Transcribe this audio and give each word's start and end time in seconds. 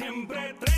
Siempre 0.00 0.69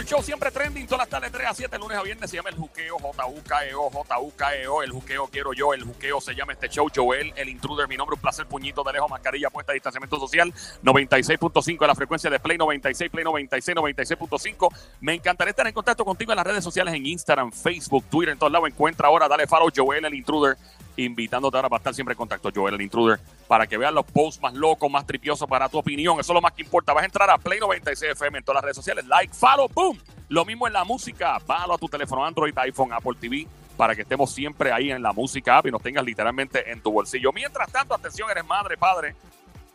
el 0.00 0.06
show 0.06 0.22
siempre 0.22 0.50
trending, 0.50 0.86
todas 0.86 1.00
las 1.00 1.08
tardes 1.10 1.30
3 1.30 1.46
a 1.46 1.54
7, 1.54 1.78
lunes 1.78 1.98
a 1.98 2.02
viernes, 2.02 2.30
se 2.30 2.36
llama 2.36 2.48
el 2.48 2.56
juqueo, 2.56 2.98
J-U-K-E-O, 2.98 3.90
J-U-K-E-O, 3.90 4.82
el 4.82 4.90
juqueo 4.92 5.28
quiero 5.28 5.52
yo, 5.52 5.74
el 5.74 5.84
juqueo 5.84 6.22
se 6.22 6.34
llama 6.34 6.54
este 6.54 6.70
show, 6.70 6.88
Joel, 6.94 7.34
el 7.36 7.50
intruder, 7.50 7.86
mi 7.86 7.98
nombre, 7.98 8.14
un 8.14 8.20
placer, 8.20 8.46
puñito 8.46 8.82
de 8.82 8.94
lejos, 8.94 9.10
mascarilla 9.10 9.50
puesta, 9.50 9.74
distanciamiento 9.74 10.18
social, 10.18 10.54
96.5 10.82 11.78
de 11.78 11.86
la 11.86 11.94
frecuencia 11.94 12.30
de 12.30 12.40
Play 12.40 12.56
96, 12.56 13.10
Play 13.10 13.24
96, 13.24 13.76
96.5. 13.76 14.74
Me 15.00 15.14
encantaría 15.14 15.50
estar 15.50 15.66
en 15.66 15.74
contacto 15.74 16.02
contigo 16.02 16.32
en 16.32 16.36
las 16.36 16.46
redes 16.46 16.64
sociales, 16.64 16.94
en 16.94 17.04
Instagram, 17.04 17.52
Facebook, 17.52 18.04
Twitter, 18.08 18.32
en 18.32 18.38
todos 18.38 18.50
lados, 18.50 18.68
encuentra 18.68 19.08
ahora, 19.08 19.28
dale 19.28 19.46
follow, 19.46 19.68
Joel, 19.74 20.06
el 20.06 20.14
intruder, 20.14 20.56
invitándote 20.96 21.56
ahora 21.56 21.68
para 21.68 21.80
estar 21.80 21.94
siempre 21.94 22.12
en 22.12 22.18
contacto, 22.18 22.50
Joel, 22.54 22.74
el 22.74 22.80
intruder, 22.80 23.20
para 23.46 23.66
que 23.66 23.76
veas 23.76 23.92
los 23.92 24.06
posts 24.06 24.40
más 24.40 24.54
locos, 24.54 24.90
más 24.90 25.06
tripiosos 25.06 25.48
para 25.48 25.68
tu 25.68 25.78
opinión. 25.78 26.20
Eso 26.20 26.32
es 26.32 26.34
lo 26.34 26.40
más 26.40 26.52
que 26.52 26.62
importa. 26.62 26.92
Vas 26.92 27.02
a 27.02 27.06
entrar 27.06 27.30
a 27.30 27.38
Play 27.38 27.60
96 27.60 28.12
FM 28.12 28.38
en 28.38 28.44
todas 28.44 28.56
las 28.56 28.64
redes 28.64 28.76
sociales. 28.76 29.04
Like, 29.06 29.34
follow, 29.34 29.68
boom. 29.68 29.89
Lo 30.28 30.44
mismo 30.44 30.66
en 30.66 30.72
la 30.72 30.84
música. 30.84 31.38
Bájalo 31.46 31.74
a 31.74 31.78
tu 31.78 31.88
teléfono 31.88 32.24
Android, 32.24 32.56
iPhone, 32.58 32.92
Apple 32.92 33.16
TV, 33.20 33.46
para 33.76 33.94
que 33.96 34.02
estemos 34.02 34.32
siempre 34.32 34.72
ahí 34.72 34.90
en 34.90 35.02
la 35.02 35.12
música 35.12 35.58
app 35.58 35.66
y 35.66 35.70
nos 35.70 35.82
tengas 35.82 36.04
literalmente 36.04 36.70
en 36.70 36.80
tu 36.80 36.92
bolsillo. 36.92 37.32
Mientras 37.32 37.70
tanto, 37.72 37.94
atención, 37.94 38.30
eres 38.30 38.44
madre, 38.44 38.76
padre. 38.76 39.14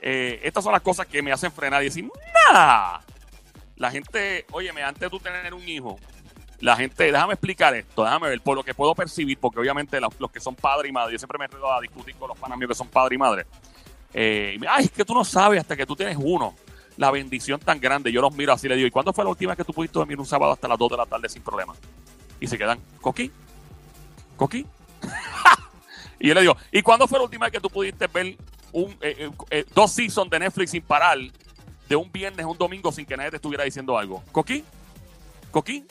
eh, 0.01 0.39
estas 0.43 0.63
son 0.63 0.73
las 0.73 0.81
cosas 0.81 1.07
que 1.07 1.21
me 1.21 1.31
hacen 1.31 1.51
frenar 1.51 1.81
y 1.81 1.85
decir, 1.85 2.05
¡nah! 2.51 2.99
La 3.77 3.91
gente, 3.91 4.45
óyeme, 4.51 4.83
antes 4.83 5.01
de 5.01 5.09
tú 5.09 5.19
tener 5.19 5.53
un 5.53 5.67
hijo, 5.67 5.97
la 6.61 6.77
gente, 6.77 7.11
déjame 7.11 7.33
explicar 7.33 7.75
esto, 7.75 8.03
déjame 8.03 8.29
ver, 8.29 8.41
por 8.41 8.55
lo 8.55 8.63
que 8.63 8.73
puedo 8.73 8.95
percibir, 8.95 9.37
porque 9.37 9.59
obviamente 9.59 9.99
los, 9.99 10.31
que 10.31 10.39
son 10.39 10.55
padre 10.55 10.87
y 10.89 10.91
madre, 10.93 11.13
yo 11.13 11.19
siempre 11.19 11.37
me 11.37 11.45
enredo 11.45 11.71
a 11.73 11.81
discutir 11.81 12.15
con 12.15 12.29
los 12.29 12.37
panas 12.37 12.57
míos 12.57 12.69
que 12.69 12.75
son 12.75 12.87
padre 12.87 13.15
y 13.15 13.17
madre. 13.17 13.45
Eh, 14.13 14.57
Ay, 14.69 14.85
es 14.85 14.91
que 14.91 15.03
tú 15.03 15.13
no 15.13 15.25
sabes 15.25 15.59
hasta 15.59 15.75
que 15.75 15.85
tú 15.85 15.95
tienes 15.95 16.15
uno, 16.17 16.55
la 16.97 17.11
bendición 17.11 17.59
tan 17.59 17.79
grande. 17.79 18.11
Yo 18.11 18.21
los 18.21 18.33
miro 18.33 18.53
así 18.53 18.67
le 18.67 18.75
digo, 18.75 18.87
¿y 18.87 18.91
cuándo 18.91 19.13
fue 19.13 19.23
la 19.23 19.29
última 19.31 19.51
vez 19.51 19.57
que 19.57 19.63
tú 19.63 19.73
pudiste 19.73 19.99
dormir 19.99 20.19
un 20.19 20.25
sábado 20.25 20.53
hasta 20.53 20.67
las 20.67 20.77
2 20.77 20.91
de 20.91 20.97
la 20.97 21.05
tarde 21.05 21.29
sin 21.29 21.41
problema? 21.41 21.73
Y 22.39 22.47
se 22.47 22.57
quedan, 22.57 22.79
¿coqui? 23.01 23.31
¿Coqui? 24.35 24.65
y 26.19 26.27
yo 26.27 26.33
le 26.33 26.41
digo, 26.41 26.57
¿y 26.71 26.81
cuándo 26.81 27.07
fue 27.07 27.19
la 27.19 27.25
última 27.25 27.45
vez 27.45 27.53
que 27.53 27.59
tú 27.59 27.69
pudiste 27.69 28.07
ver 28.07 28.37
un, 28.71 28.91
eh, 29.01 29.15
eh, 29.19 29.31
eh, 29.49 29.65
dos 29.73 29.91
seasons 29.91 30.29
de 30.29 30.39
Netflix 30.39 30.71
sin 30.71 30.81
parar 30.81 31.17
de 31.87 31.95
un 31.95 32.11
viernes 32.11 32.43
a 32.45 32.47
un 32.47 32.57
domingo 32.57 32.91
sin 32.91 33.05
que 33.05 33.15
nadie 33.15 33.31
te 33.31 33.37
estuviera 33.37 33.63
diciendo 33.63 33.97
algo? 33.97 34.23
¿Coqui? 34.31 34.63
¿Coqui? 35.51 35.85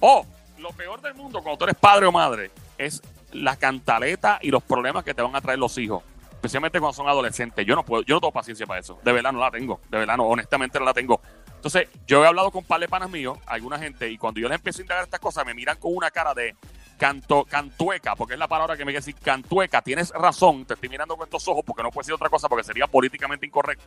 O 0.00 0.26
lo 0.58 0.70
peor 0.72 1.00
del 1.00 1.14
mundo 1.14 1.42
cuando 1.42 1.58
tú 1.58 1.64
eres 1.64 1.76
padre 1.76 2.06
o 2.06 2.12
madre 2.12 2.50
es 2.78 3.02
la 3.32 3.56
cantaleta 3.56 4.38
y 4.40 4.50
los 4.50 4.62
problemas 4.62 5.04
que 5.04 5.14
te 5.14 5.22
van 5.22 5.34
a 5.34 5.40
traer 5.40 5.58
los 5.58 5.76
hijos. 5.78 6.02
Especialmente 6.44 6.78
cuando 6.78 6.92
son 6.92 7.08
adolescentes. 7.08 7.64
Yo 7.64 7.74
no 7.74 7.86
puedo, 7.86 8.02
yo 8.02 8.16
no 8.16 8.20
tengo 8.20 8.32
paciencia 8.32 8.66
para 8.66 8.78
eso. 8.78 9.00
De 9.02 9.12
verdad 9.12 9.32
no 9.32 9.40
la 9.40 9.50
tengo. 9.50 9.80
De 9.88 9.96
verdad 9.96 10.18
no, 10.18 10.24
honestamente 10.24 10.78
no 10.78 10.84
la 10.84 10.92
tengo. 10.92 11.22
Entonces, 11.54 11.88
yo 12.06 12.22
he 12.22 12.26
hablado 12.26 12.50
con 12.50 12.58
un 12.58 12.66
par 12.66 12.78
de 12.80 12.86
panas 12.86 13.08
míos, 13.08 13.38
alguna 13.46 13.78
gente, 13.78 14.10
y 14.10 14.18
cuando 14.18 14.40
yo 14.40 14.48
les 14.50 14.56
empiezo 14.56 14.80
a 14.80 14.82
indagar 14.82 15.04
estas 15.04 15.20
cosas, 15.20 15.46
me 15.46 15.54
miran 15.54 15.78
con 15.78 15.96
una 15.96 16.10
cara 16.10 16.34
de 16.34 16.54
canto, 16.98 17.46
cantueca, 17.46 18.14
porque 18.14 18.34
es 18.34 18.38
la 18.38 18.46
palabra 18.46 18.76
que 18.76 18.84
me 18.84 18.92
quiere 18.92 19.06
decir 19.06 19.14
cantueca. 19.14 19.80
Tienes 19.80 20.10
razón, 20.10 20.66
te 20.66 20.74
estoy 20.74 20.90
mirando 20.90 21.16
con 21.16 21.24
estos 21.24 21.48
ojos 21.48 21.64
porque 21.66 21.82
no 21.82 21.90
puede 21.90 22.04
ser 22.04 22.14
otra 22.14 22.28
cosa, 22.28 22.46
porque 22.46 22.64
sería 22.64 22.88
políticamente 22.88 23.46
incorrecto. 23.46 23.86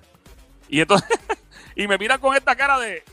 Y 0.67 0.81
entonces, 0.81 1.07
y 1.75 1.87
me 1.87 1.99
miran 1.99 2.19
con 2.19 2.35
esta 2.35 2.55
cara 2.55 2.79
de, 2.79 3.03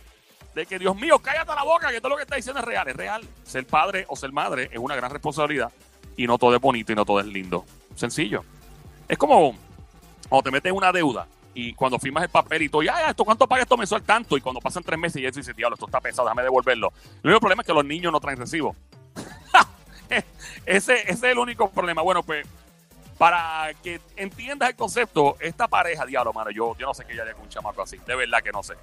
de 0.55 0.65
que 0.65 0.79
Dios 0.79 0.97
mío, 0.97 1.19
cállate 1.19 1.55
la 1.55 1.65
boca, 1.65 1.91
que 1.91 2.01
todo 2.01 2.09
lo 2.09 2.17
que 2.17 2.23
está 2.23 2.37
diciendo 2.37 2.61
es 2.61 2.67
real. 2.67 2.89
Es 2.89 2.97
real. 2.97 3.29
Ser 3.43 3.67
padre 3.67 4.07
o 4.09 4.17
ser 4.17 4.33
madre 4.33 4.71
es 4.73 4.79
una 4.79 4.97
gran 4.97 5.11
responsabilidad 5.11 5.71
y 6.17 6.27
no 6.27 6.39
todo 6.39 6.55
es 6.55 6.63
bonito 6.63 6.93
y 6.93 6.95
no 6.95 7.05
todo 7.05 7.21
es 7.21 7.27
lindo. 7.27 7.67
Sencillo. 7.95 8.43
Es 9.09 9.19
como 9.19 9.57
cuando 10.29 10.43
te 10.43 10.51
metes 10.51 10.71
en 10.71 10.77
una 10.77 10.93
deuda 10.93 11.27
y 11.55 11.73
cuando 11.75 11.99
firmas 11.99 12.25
el 12.25 12.31
papel 12.31 12.63
y 12.63 12.69
todo, 12.69 12.83
ya, 12.83 12.95
ya, 12.99 13.11
esto 13.11 13.25
cuánto 13.25 13.47
paga 13.47 13.63
esto 13.63 13.77
mensual 13.77 14.03
tanto 14.03 14.37
y 14.37 14.41
cuando 14.41 14.61
pasan 14.61 14.83
tres 14.83 14.99
meses 14.99 15.23
y 15.23 15.27
eso 15.27 15.39
dice, 15.39 15.53
diablo, 15.53 15.75
esto 15.75 15.87
está 15.87 16.01
pesado, 16.01 16.27
déjame 16.27 16.43
devolverlo. 16.43 16.93
El 17.23 17.31
único 17.31 17.41
problema 17.41 17.63
es 17.63 17.67
que 17.67 17.75
los 17.75 17.85
niños 17.85 18.13
no 18.13 18.21
traen 18.21 18.39
recibo. 18.39 18.75
ese, 20.67 20.95
ese 20.95 21.11
es 21.11 21.23
el 21.23 21.39
único 21.39 21.71
problema. 21.71 22.03
Bueno, 22.03 22.23
pues 22.23 22.47
para 23.19 23.73
que 23.83 24.01
entiendas 24.17 24.71
el 24.71 24.77
concepto, 24.77 25.37
esta 25.41 25.69
pareja, 25.69 26.05
diablo, 26.05 26.33
mano, 26.33 26.51
yo, 26.51 26.77
yo 26.77 26.87
no 26.87 26.95
sé 26.95 27.05
qué 27.05 27.13
ella 27.13 27.23
haría 27.23 27.35
con 27.35 27.45
un 27.45 27.49
chamaco 27.49 27.83
así, 27.83 27.97
de 27.99 28.15
verdad 28.15 28.43
que 28.43 28.53
no 28.53 28.63
sé. 28.63 28.75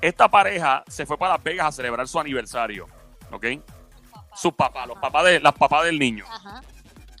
Esta 0.00 0.28
pareja 0.28 0.82
se 0.88 1.04
fue 1.04 1.18
para 1.18 1.34
Las 1.34 1.42
Vegas 1.42 1.66
a 1.66 1.72
celebrar 1.72 2.08
su 2.08 2.18
aniversario, 2.18 2.88
¿ok? 3.30 3.46
Sus 4.34 4.54
papás, 4.54 4.86
los 4.86 4.98
papás 4.98 5.24
de, 5.26 5.40
las 5.40 5.52
papás 5.52 5.84
del 5.84 5.98
niño, 5.98 6.24
Ajá. 6.28 6.62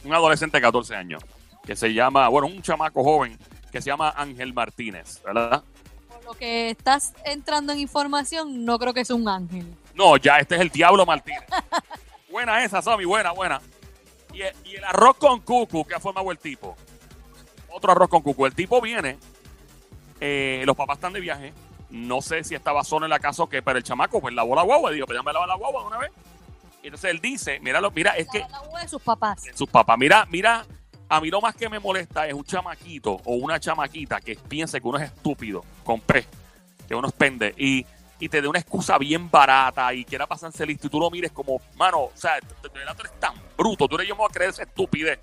un 0.04 0.14
adolescente 0.14 0.56
de 0.56 0.62
14 0.62 0.96
años, 0.96 1.22
que 1.64 1.76
se 1.76 1.92
llama, 1.92 2.28
bueno, 2.28 2.46
un 2.48 2.62
chamaco 2.62 3.02
joven 3.02 3.38
que 3.70 3.80
se 3.80 3.90
llama 3.90 4.12
Ángel 4.16 4.52
Martínez, 4.52 5.22
¿verdad? 5.24 5.62
Por 6.08 6.24
lo 6.24 6.32
que 6.34 6.70
estás 6.70 7.12
entrando 7.24 7.72
en 7.72 7.78
información, 7.78 8.64
no 8.64 8.78
creo 8.78 8.92
que 8.92 9.00
es 9.00 9.10
un 9.10 9.28
ángel. 9.28 9.66
No, 9.94 10.16
ya 10.16 10.38
este 10.38 10.56
es 10.56 10.60
el 10.60 10.70
Diablo 10.70 11.06
Martínez. 11.06 11.42
buena 12.30 12.64
esa, 12.64 12.82
Sammy, 12.82 13.04
buena, 13.04 13.32
buena. 13.32 13.60
Y 14.32 14.42
el, 14.42 14.54
y 14.64 14.76
el 14.76 14.84
arroz 14.84 15.16
con 15.16 15.40
cucu 15.40 15.84
que 15.84 15.94
ha 15.94 16.00
formado 16.00 16.30
el 16.30 16.38
tipo. 16.38 16.76
Otro 17.68 17.92
arroz 17.92 18.08
con 18.08 18.22
cucu. 18.22 18.46
El 18.46 18.54
tipo 18.54 18.80
viene, 18.80 19.18
eh, 20.20 20.62
los 20.66 20.76
papás 20.76 20.98
están 20.98 21.12
de 21.12 21.20
viaje. 21.20 21.52
No 21.90 22.22
sé 22.22 22.44
si 22.44 22.54
estaba 22.54 22.84
solo 22.84 23.06
en 23.06 23.10
la 23.10 23.18
casa 23.18 23.42
o 23.42 23.48
qué, 23.48 23.62
pero 23.62 23.78
el 23.78 23.84
chamaco 23.84 24.20
pues 24.20 24.34
lavó 24.34 24.54
la 24.54 24.62
guagua. 24.62 24.90
Digo, 24.92 25.06
pues 25.06 25.18
ya 25.18 25.22
me 25.22 25.32
lava 25.32 25.46
la 25.46 25.56
guagua 25.56 25.82
de 25.82 25.86
una 25.88 25.98
vez. 25.98 26.10
Y 26.82 26.86
entonces 26.86 27.10
él 27.10 27.20
dice, 27.20 27.60
míralo, 27.60 27.90
mira, 27.90 28.12
es 28.16 28.28
que 28.28 28.40
La 28.40 28.80
de 28.80 28.88
sus 28.88 29.02
papás. 29.02 29.42
sus 29.54 29.68
papás. 29.68 29.98
Mira, 29.98 30.26
mira, 30.30 30.64
a 31.10 31.20
mí 31.20 31.28
lo 31.28 31.40
más 31.40 31.56
que 31.56 31.68
me 31.68 31.80
molesta 31.80 32.28
es 32.28 32.32
un 32.32 32.44
chamaquito 32.44 33.20
o 33.24 33.34
una 33.34 33.58
chamaquita 33.58 34.20
que 34.20 34.36
piense 34.36 34.80
que 34.80 34.86
uno 34.86 34.96
es 34.98 35.10
estúpido, 35.10 35.64
con 35.82 36.00
P, 36.00 36.24
que 36.86 36.94
uno 36.94 37.08
es 37.08 37.14
pende, 37.14 37.52
y, 37.58 37.84
y 38.20 38.28
te 38.28 38.40
dé 38.40 38.46
una 38.46 38.60
excusa 38.60 38.96
bien 38.96 39.28
barata 39.28 39.92
y 39.92 40.04
quiera 40.04 40.28
pasarse 40.28 40.64
listo 40.64 40.86
y 40.86 40.90
tú 40.90 41.00
lo 41.00 41.10
mires 41.10 41.32
como, 41.32 41.60
mano, 41.74 42.02
o 42.02 42.12
sea, 42.14 42.38
tú 42.62 42.70
eres 42.72 43.20
tan 43.20 43.34
bruto, 43.58 43.88
tú 43.88 43.96
eres 43.96 44.06
yo 44.06 44.14
me 44.14 44.20
voy 44.20 44.28
a 44.30 44.32
creer 44.32 44.50
esa 44.50 44.62
estupidez. 44.62 45.18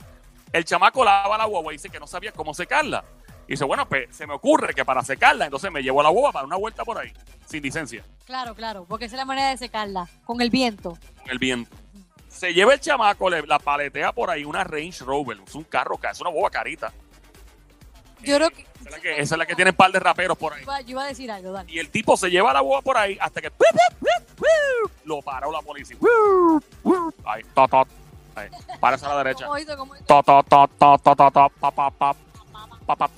El 0.51 0.65
chamaco 0.65 1.05
lava 1.05 1.37
la 1.37 1.45
guagua 1.45 1.71
y 1.71 1.77
dice 1.77 1.89
que 1.89 2.01
no 2.01 2.07
sabía 2.07 2.33
cómo 2.33 2.53
secarla. 2.53 3.05
Y 3.47 3.51
dice, 3.51 3.63
bueno, 3.63 3.87
pues 3.87 4.13
se 4.13 4.27
me 4.27 4.33
ocurre 4.33 4.73
que 4.73 4.83
para 4.83 5.01
secarla, 5.03 5.45
entonces 5.45 5.71
me 5.71 5.81
llevo 5.81 6.03
la 6.03 6.09
guagua 6.09 6.33
para 6.33 6.45
una 6.45 6.57
vuelta 6.57 6.83
por 6.83 6.97
ahí, 6.97 7.13
sin 7.45 7.63
licencia. 7.63 8.03
Claro, 8.25 8.55
claro, 8.55 8.85
porque 8.89 9.05
esa 9.05 9.15
es 9.15 9.19
la 9.19 9.25
manera 9.25 9.51
de 9.51 9.57
secarla, 9.57 10.09
con 10.25 10.41
el 10.41 10.49
viento. 10.49 10.97
con 11.21 11.31
el 11.31 11.39
viento. 11.39 11.73
Se 12.29 12.53
lleva 12.53 12.73
el 12.73 12.79
chamaco, 12.79 13.29
le- 13.29 13.45
la 13.47 13.59
paletea 13.59 14.11
por 14.11 14.29
ahí 14.29 14.45
una 14.45 14.63
Range 14.63 15.03
Rover, 15.03 15.37
es 15.45 15.55
un 15.55 15.63
carro, 15.63 15.97
ca- 15.97 16.11
es 16.11 16.21
una 16.21 16.29
boba 16.29 16.49
carita. 16.49 16.93
Yo 18.21 18.35
creo 18.37 18.49
que... 18.49 18.61
Esa 18.63 18.85
es 18.85 18.91
la 18.91 18.99
que, 18.99 19.11
esa 19.21 19.35
es 19.35 19.39
la 19.39 19.45
que 19.45 19.55
tiene 19.55 19.71
un 19.71 19.77
par 19.77 19.91
de 19.91 19.99
raperos 19.99 20.37
por 20.37 20.53
ahí. 20.53 20.63
Iba- 20.63 20.81
Yo 20.81 20.89
iba 20.91 21.03
a 21.03 21.07
decir 21.07 21.29
algo, 21.31 21.51
dale. 21.51 21.71
Y 21.71 21.79
el 21.79 21.89
tipo 21.89 22.15
se 22.17 22.29
lleva 22.29 22.53
la 22.53 22.61
boba 22.61 22.81
por 22.81 22.97
ahí 22.97 23.17
hasta 23.19 23.41
que 23.41 23.51
lo 25.03 25.21
paró 25.21 25.51
la 25.51 25.61
policía. 25.61 25.97
Ahí, 27.25 27.43
ta, 27.53 27.67
ta, 27.67 27.83
ahí, 28.35 28.49
párese 28.79 29.05
a 29.05 29.09
la 29.09 29.17
derecha. 29.23 29.47
Ta, 30.05 30.21
ta, 30.23 30.43
ta, 30.43 30.67
ta, 30.67 30.97
ta, 30.97 31.15
ta, 31.15 31.31
ta, 31.31 31.49
pa, 31.49 31.71
pa, 31.71 31.91
pa, 31.91 32.15
pa, 32.85 32.95
pa. 32.95 33.09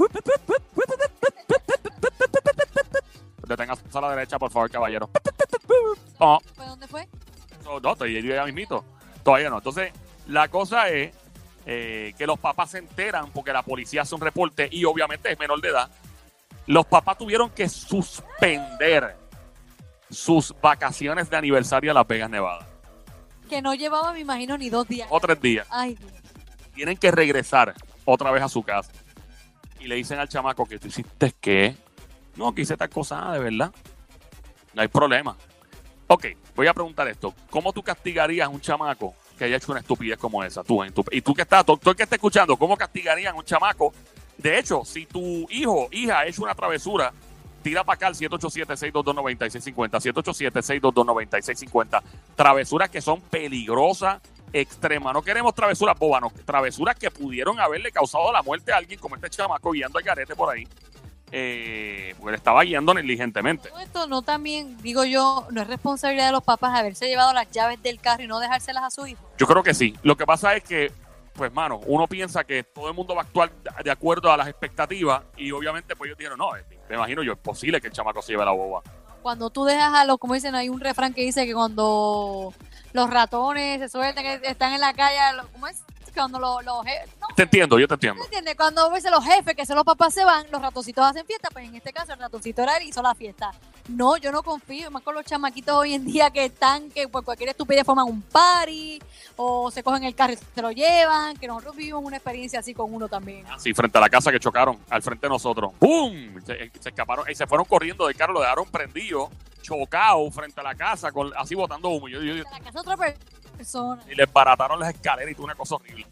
Deténgase 3.48 3.82
a 3.94 4.02
la 4.02 4.10
derecha, 4.12 4.38
por 4.38 4.52
favor, 4.52 4.70
caballero. 4.70 5.10
Ah, 6.20 6.38
¿Fue 6.56 6.66
dónde 6.66 6.88
fue? 6.88 7.08
No, 7.64 7.80
no, 7.80 7.92
estoy 7.94 8.22
ya 8.28 8.46
mismito. 8.46 8.84
Todavía 9.30 9.52
no. 9.52 9.58
Entonces, 9.58 9.94
la 10.26 10.48
cosa 10.48 10.90
es 10.90 11.14
eh, 11.68 12.16
que 12.18 12.26
los 12.26 12.40
papás 12.40 12.72
se 12.72 12.80
enteran 12.80 13.32
porque 13.32 13.54
la 13.54 13.62
policía 13.62 14.02
hace 14.02 14.16
un 14.16 14.22
reporte 14.22 14.68
y 14.72 14.86
obviamente 14.86 15.32
es 15.32 15.38
menor 15.38 15.62
de 15.62 15.70
edad. 15.70 15.88
Los 16.66 16.88
papás 16.88 17.20
tuvieron 17.20 17.52
que 17.52 17.70
suspender 17.70 19.16
sus 20.10 20.56
vacaciones 20.60 21.30
de 21.30 21.38
aniversario 21.38 21.92
a 21.92 21.94
Las 21.94 22.08
Vegas, 22.08 22.28
Nevada. 22.32 22.68
Que 23.48 23.62
no 23.62 23.76
llevaba, 23.76 24.14
me 24.14 24.22
imagino, 24.22 24.58
ni 24.58 24.72
dos 24.72 24.88
días. 24.88 25.08
O 25.12 25.20
tres 25.20 25.40
días. 25.40 25.68
Ay, 25.70 25.94
Dios. 25.94 26.12
Tienen 26.74 26.98
que 26.98 27.12
regresar 27.12 27.76
otra 28.06 28.32
vez 28.32 28.42
a 28.42 28.50
su 28.50 28.64
casa. 28.64 28.92
Y 29.80 29.86
le 29.86 29.94
dicen 29.94 30.18
al 30.18 30.28
chamaco 30.28 30.66
que 30.66 30.80
tú 30.80 30.88
hiciste 30.88 31.36
qué. 31.40 31.76
No, 32.36 32.56
que 32.56 32.64
hice 32.64 32.76
tal 32.76 32.90
cosa, 32.90 33.32
de 33.34 33.38
verdad. 33.38 33.72
No 34.74 34.82
hay 34.82 34.88
problema. 34.88 35.38
Ok, 36.08 36.26
voy 36.56 36.66
a 36.66 36.74
preguntar 36.74 37.08
esto. 37.08 37.36
¿Cómo 37.52 37.72
tú 37.74 37.84
castigarías 37.84 38.48
a 38.48 38.50
un 38.50 38.60
chamaco 38.60 39.14
que 39.40 39.46
haya 39.46 39.58
hecho 39.58 39.72
una 39.72 39.82
estupidez 39.82 40.20
como 40.20 40.44
esa? 40.44 40.64
Tú, 40.64 40.84
en 40.84 40.94
tu- 40.94 41.04
y 41.12 41.22
tú 41.22 41.34
que 41.34 41.42
estás, 41.42 41.66
el 41.68 41.96
que 41.96 42.04
está 42.04 42.16
escuchando, 42.16 42.56
¿cómo 42.58 42.78
castigarían 42.78 43.34
a 43.34 43.38
un 43.40 43.44
chamaco? 43.46 43.92
De 44.38 44.60
hecho, 44.60 44.84
si 44.86 45.08
tu 45.08 45.48
hijo, 45.50 45.88
hija, 45.92 46.20
ha 46.20 46.28
hecho 46.28 46.44
una 46.44 46.54
travesura, 46.54 47.12
tira 47.64 47.84
para 47.84 47.96
acá 47.96 48.08
al 48.08 48.16
787-622-9650. 48.16 50.00
787-622-9650. 50.00 52.02
Travesuras 52.36 52.90
que 52.90 53.02
son 53.02 53.22
peligrosas 53.22 54.22
extrema. 54.54 55.14
No 55.14 55.22
queremos 55.22 55.54
travesuras 55.54 55.98
bobas, 55.98 56.22
no, 56.22 56.32
travesuras 56.46 56.96
que 56.96 57.12
pudieron 57.12 57.60
haberle 57.60 57.92
causado 57.92 58.32
la 58.32 58.42
muerte 58.42 58.72
a 58.74 58.78
alguien 58.78 59.00
como 59.00 59.16
este 59.16 59.30
chamaco 59.30 59.72
guiando 59.72 59.98
al 60.00 60.04
garete 60.04 60.36
por 60.36 60.54
ahí. 60.54 60.68
Eh, 61.32 62.09
porque 62.30 62.34
le 62.34 62.38
estaba 62.38 62.64
guiando 62.64 62.94
negligentemente. 62.94 63.70
Todo 63.70 63.80
esto 63.80 64.08
no 64.08 64.22
también, 64.22 64.78
digo 64.84 65.04
yo, 65.04 65.48
no 65.50 65.62
es 65.62 65.68
responsabilidad 65.68 66.28
de 66.28 66.32
los 66.32 66.44
papás 66.44 66.78
haberse 66.78 67.08
llevado 67.08 67.34
las 67.34 67.50
llaves 67.50 67.82
del 67.82 68.00
carro 68.00 68.24
y 68.24 68.28
no 68.28 68.40
dejárselas 68.40 68.84
a 68.84 68.92
su 68.92 69.08
hijo. 69.08 69.24
Yo 69.38 69.48
creo 69.48 69.64
que 69.64 69.74
sí. 69.74 69.96
Lo 70.04 70.16
que 70.16 70.28
pasa 70.28 70.56
es 70.56 70.64
que, 70.64 70.92
pues, 71.34 71.52
mano, 71.52 71.82
uno 71.88 72.08
piensa 72.08 72.44
que 72.44 72.64
todo 72.64 72.88
el 72.88 72.94
mundo 72.94 73.16
va 73.16 73.22
a 73.22 73.26
actuar 73.26 73.52
de 73.84 73.90
acuerdo 73.90 74.32
a 74.32 74.38
las 74.38 74.48
expectativas 74.48 75.24
y 75.38 75.52
obviamente, 75.52 75.96
pues 75.96 76.10
ellos 76.10 76.20
dijeron, 76.20 76.38
no, 76.38 76.52
me 76.88 76.96
imagino 76.96 77.24
yo, 77.24 77.34
es 77.34 77.40
posible 77.40 77.82
que 77.82 77.88
el 77.88 77.94
chamaco 77.94 78.22
se 78.22 78.34
lleve 78.34 78.46
la 78.46 78.52
boba. 78.52 78.84
Cuando 79.24 79.50
tú 79.50 79.66
dejas 79.66 79.94
a 79.94 80.06
los, 80.06 80.20
como 80.20 80.36
dicen, 80.36 80.54
hay 80.54 80.70
un 80.70 80.80
refrán 80.80 81.14
que 81.14 81.22
dice 81.22 81.48
que 81.48 81.54
cuando 81.54 82.54
los 82.94 83.10
ratones 83.10 83.80
se 83.80 83.90
sueltan, 83.90 84.26
están 84.44 84.74
en 84.74 84.82
la 84.82 84.94
calle, 84.94 85.18
¿cómo 85.52 85.68
es? 85.68 85.84
Cuando 86.20 86.40
los, 86.40 86.64
los 86.66 86.84
je- 86.86 87.06
no, 87.22 87.28
Te 87.36 87.44
entiendo, 87.44 87.80
yo 87.80 87.88
te 87.88 87.94
entiendo. 87.94 88.20
¿me 88.20 88.26
entiendes? 88.26 88.56
Cuando 88.56 88.90
ves 88.92 89.04
los 89.10 89.24
jefes, 89.24 89.56
que 89.56 89.66
son 89.66 89.76
los 89.78 89.86
papás 89.86 90.14
se 90.14 90.26
van, 90.26 90.46
los 90.52 90.62
ratoncitos 90.62 91.06
hacen 91.06 91.26
fiesta, 91.26 91.50
pues 91.52 91.66
en 91.68 91.76
este 91.76 91.94
caso 91.94 92.14
el 92.14 92.20
ratoncito 92.20 92.62
era 92.64 92.78
él 92.78 92.88
hizo 92.88 93.02
la 93.02 93.16
fiesta. 93.16 93.52
No, 93.88 94.18
yo 94.18 94.32
no 94.32 94.44
confío, 94.44 94.92
más 94.92 95.02
con 95.02 95.16
los 95.16 95.26
chamaquitos 95.26 95.76
hoy 95.76 95.94
en 95.96 96.06
día 96.06 96.30
que 96.30 96.46
están, 96.46 96.90
que 96.92 97.08
por 97.08 97.24
cualquier 97.24 97.50
estupidez 97.50 97.84
forman 97.86 98.06
un 98.06 98.22
party, 98.22 99.00
o 99.38 99.72
se 99.72 99.82
cogen 99.82 100.04
el 100.04 100.14
carro 100.14 100.34
y 100.34 100.38
se 100.38 100.62
lo 100.62 100.72
llevan, 100.72 101.36
que 101.38 101.48
nosotros 101.48 101.76
vivimos 101.76 102.04
una 102.04 102.18
experiencia 102.18 102.60
así 102.60 102.74
con 102.74 102.94
uno 102.94 103.08
también. 103.08 103.48
Así, 103.48 103.74
frente 103.74 103.98
a 103.98 104.02
la 104.02 104.10
casa 104.10 104.32
que 104.32 104.40
chocaron, 104.40 104.78
al 104.90 105.02
frente 105.02 105.26
de 105.26 105.30
nosotros. 105.32 105.72
¡Bum! 105.80 106.40
Se, 106.46 106.72
se 106.80 106.90
escaparon 106.90 107.30
y 107.32 107.34
se 107.36 107.48
fueron 107.48 107.66
corriendo 107.66 108.06
del 108.06 108.16
carro, 108.16 108.34
lo 108.34 108.42
dejaron 108.42 108.66
prendido, 108.70 109.30
chocado 109.62 110.30
frente 110.32 110.60
a 110.60 110.64
la 110.64 110.76
casa, 110.76 111.12
con, 111.12 111.32
así 111.38 111.56
botando 111.56 111.90
humo. 111.90 112.08
Yo- 112.10 112.22
yo- 112.22 112.36
De 112.36 112.44
la 112.44 112.60
casa 112.60 112.82
otra 112.82 112.98
per- 112.98 113.18
y 114.10 114.16
les 114.16 114.32
barataron 114.32 114.80
las 114.80 114.94
escaleras 114.94 115.32
y 115.32 115.36
tuvo 115.36 115.46
una 115.46 115.56
cosa 115.56 115.76
horrible. 115.76 116.06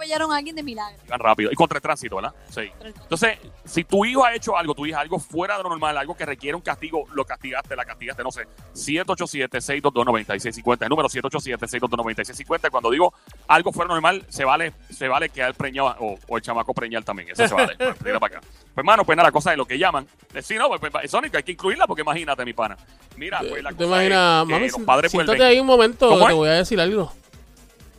Atropellaron 0.00 0.32
a 0.32 0.36
alguien 0.36 0.56
de 0.56 0.62
milagro. 0.62 0.96
Iban 1.06 1.20
rápido. 1.20 1.50
Y 1.52 1.54
contra 1.54 1.76
el 1.76 1.82
tránsito, 1.82 2.16
¿verdad? 2.16 2.32
Sí. 2.48 2.62
Entonces, 2.82 3.36
si 3.66 3.84
tu 3.84 4.04
hijo 4.06 4.24
ha 4.24 4.34
hecho 4.34 4.56
algo, 4.56 4.74
tu 4.74 4.86
hija 4.86 4.98
algo 5.00 5.18
fuera 5.18 5.58
de 5.58 5.62
lo 5.62 5.68
normal, 5.68 5.98
algo 5.98 6.16
que 6.16 6.24
requiere 6.24 6.54
un 6.56 6.62
castigo, 6.62 7.04
lo 7.12 7.24
castigaste, 7.26 7.76
la 7.76 7.84
castigaste, 7.84 8.22
no 8.22 8.30
sé. 8.30 8.46
787-622-9650, 8.74 10.82
el 10.82 10.88
número 10.88 11.08
787-622-9650. 11.08 12.70
Cuando 12.70 12.90
digo 12.90 13.12
algo 13.48 13.72
fuera 13.72 13.86
de 13.86 13.88
lo 13.88 13.94
normal, 14.00 14.24
se 14.28 14.44
vale, 14.44 14.72
se 14.90 15.08
vale 15.08 15.28
que 15.28 15.42
el 15.42 15.54
preñado 15.54 15.94
o, 16.00 16.18
o 16.28 16.36
el 16.36 16.42
chamaco 16.42 16.72
preñal 16.72 17.04
también. 17.04 17.28
Eso 17.30 17.46
se 17.48 17.54
vale. 17.54 17.76
Pues, 18.00 18.18
para 18.18 18.38
acá. 18.38 18.40
Pues, 18.40 18.78
hermano, 18.78 19.04
pues 19.04 19.16
nada, 19.16 19.28
la 19.28 19.32
cosa 19.32 19.50
de 19.50 19.56
lo 19.58 19.66
que 19.66 19.78
llaman. 19.78 20.06
Eh, 20.34 20.40
Sí, 20.42 20.54
no, 20.56 20.68
pues, 20.68 20.80
pues, 20.80 21.14
hay 21.34 21.42
que 21.42 21.52
incluirla 21.52 21.86
porque 21.86 22.00
imagínate, 22.02 22.44
mi 22.44 22.52
pana. 22.54 22.76
Mira, 23.16 23.40
pues 23.40 23.62
la 23.62 23.70
¿Te 23.70 23.76
cosa 23.76 24.04
imaginas, 24.04 24.42
es 24.42 24.46
que 24.48 24.54
mami? 24.54 24.68
los 24.68 24.80
padres 24.82 25.10
siéntate 25.10 25.36
vuelven. 25.38 25.52
ahí 25.52 25.60
un 25.60 25.66
momento 25.66 26.08
¿Cómo 26.08 26.20
que 26.20 26.26
te 26.28 26.32
voy 26.34 26.48
a 26.48 26.52
decir 26.52 26.80
algo. 26.80 27.12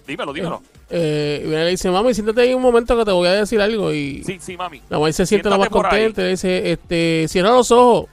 Dímelo, 0.07 0.33
dímelo. 0.33 0.62
Eh, 0.93 1.41
y 1.43 1.47
viene 1.47 1.61
y 1.61 1.65
le 1.65 1.71
dice, 1.71 1.89
mami, 1.89 2.13
siéntate 2.13 2.41
ahí 2.41 2.53
un 2.53 2.61
momento 2.61 2.97
que 2.97 3.05
te 3.05 3.11
voy 3.11 3.27
a 3.27 3.31
decir 3.33 3.61
algo. 3.61 3.93
Y 3.93 4.23
Sí, 4.25 4.38
sí, 4.41 4.57
mami. 4.57 4.81
la 4.89 4.99
mamá 4.99 5.11
se 5.13 5.25
siente 5.25 5.49
la 5.49 5.57
más 5.57 5.69
contenta 5.69 6.21
le 6.21 6.29
dice, 6.31 6.71
este, 6.71 7.25
cierra 7.29 7.51
los 7.51 7.71
ojos. 7.71 8.09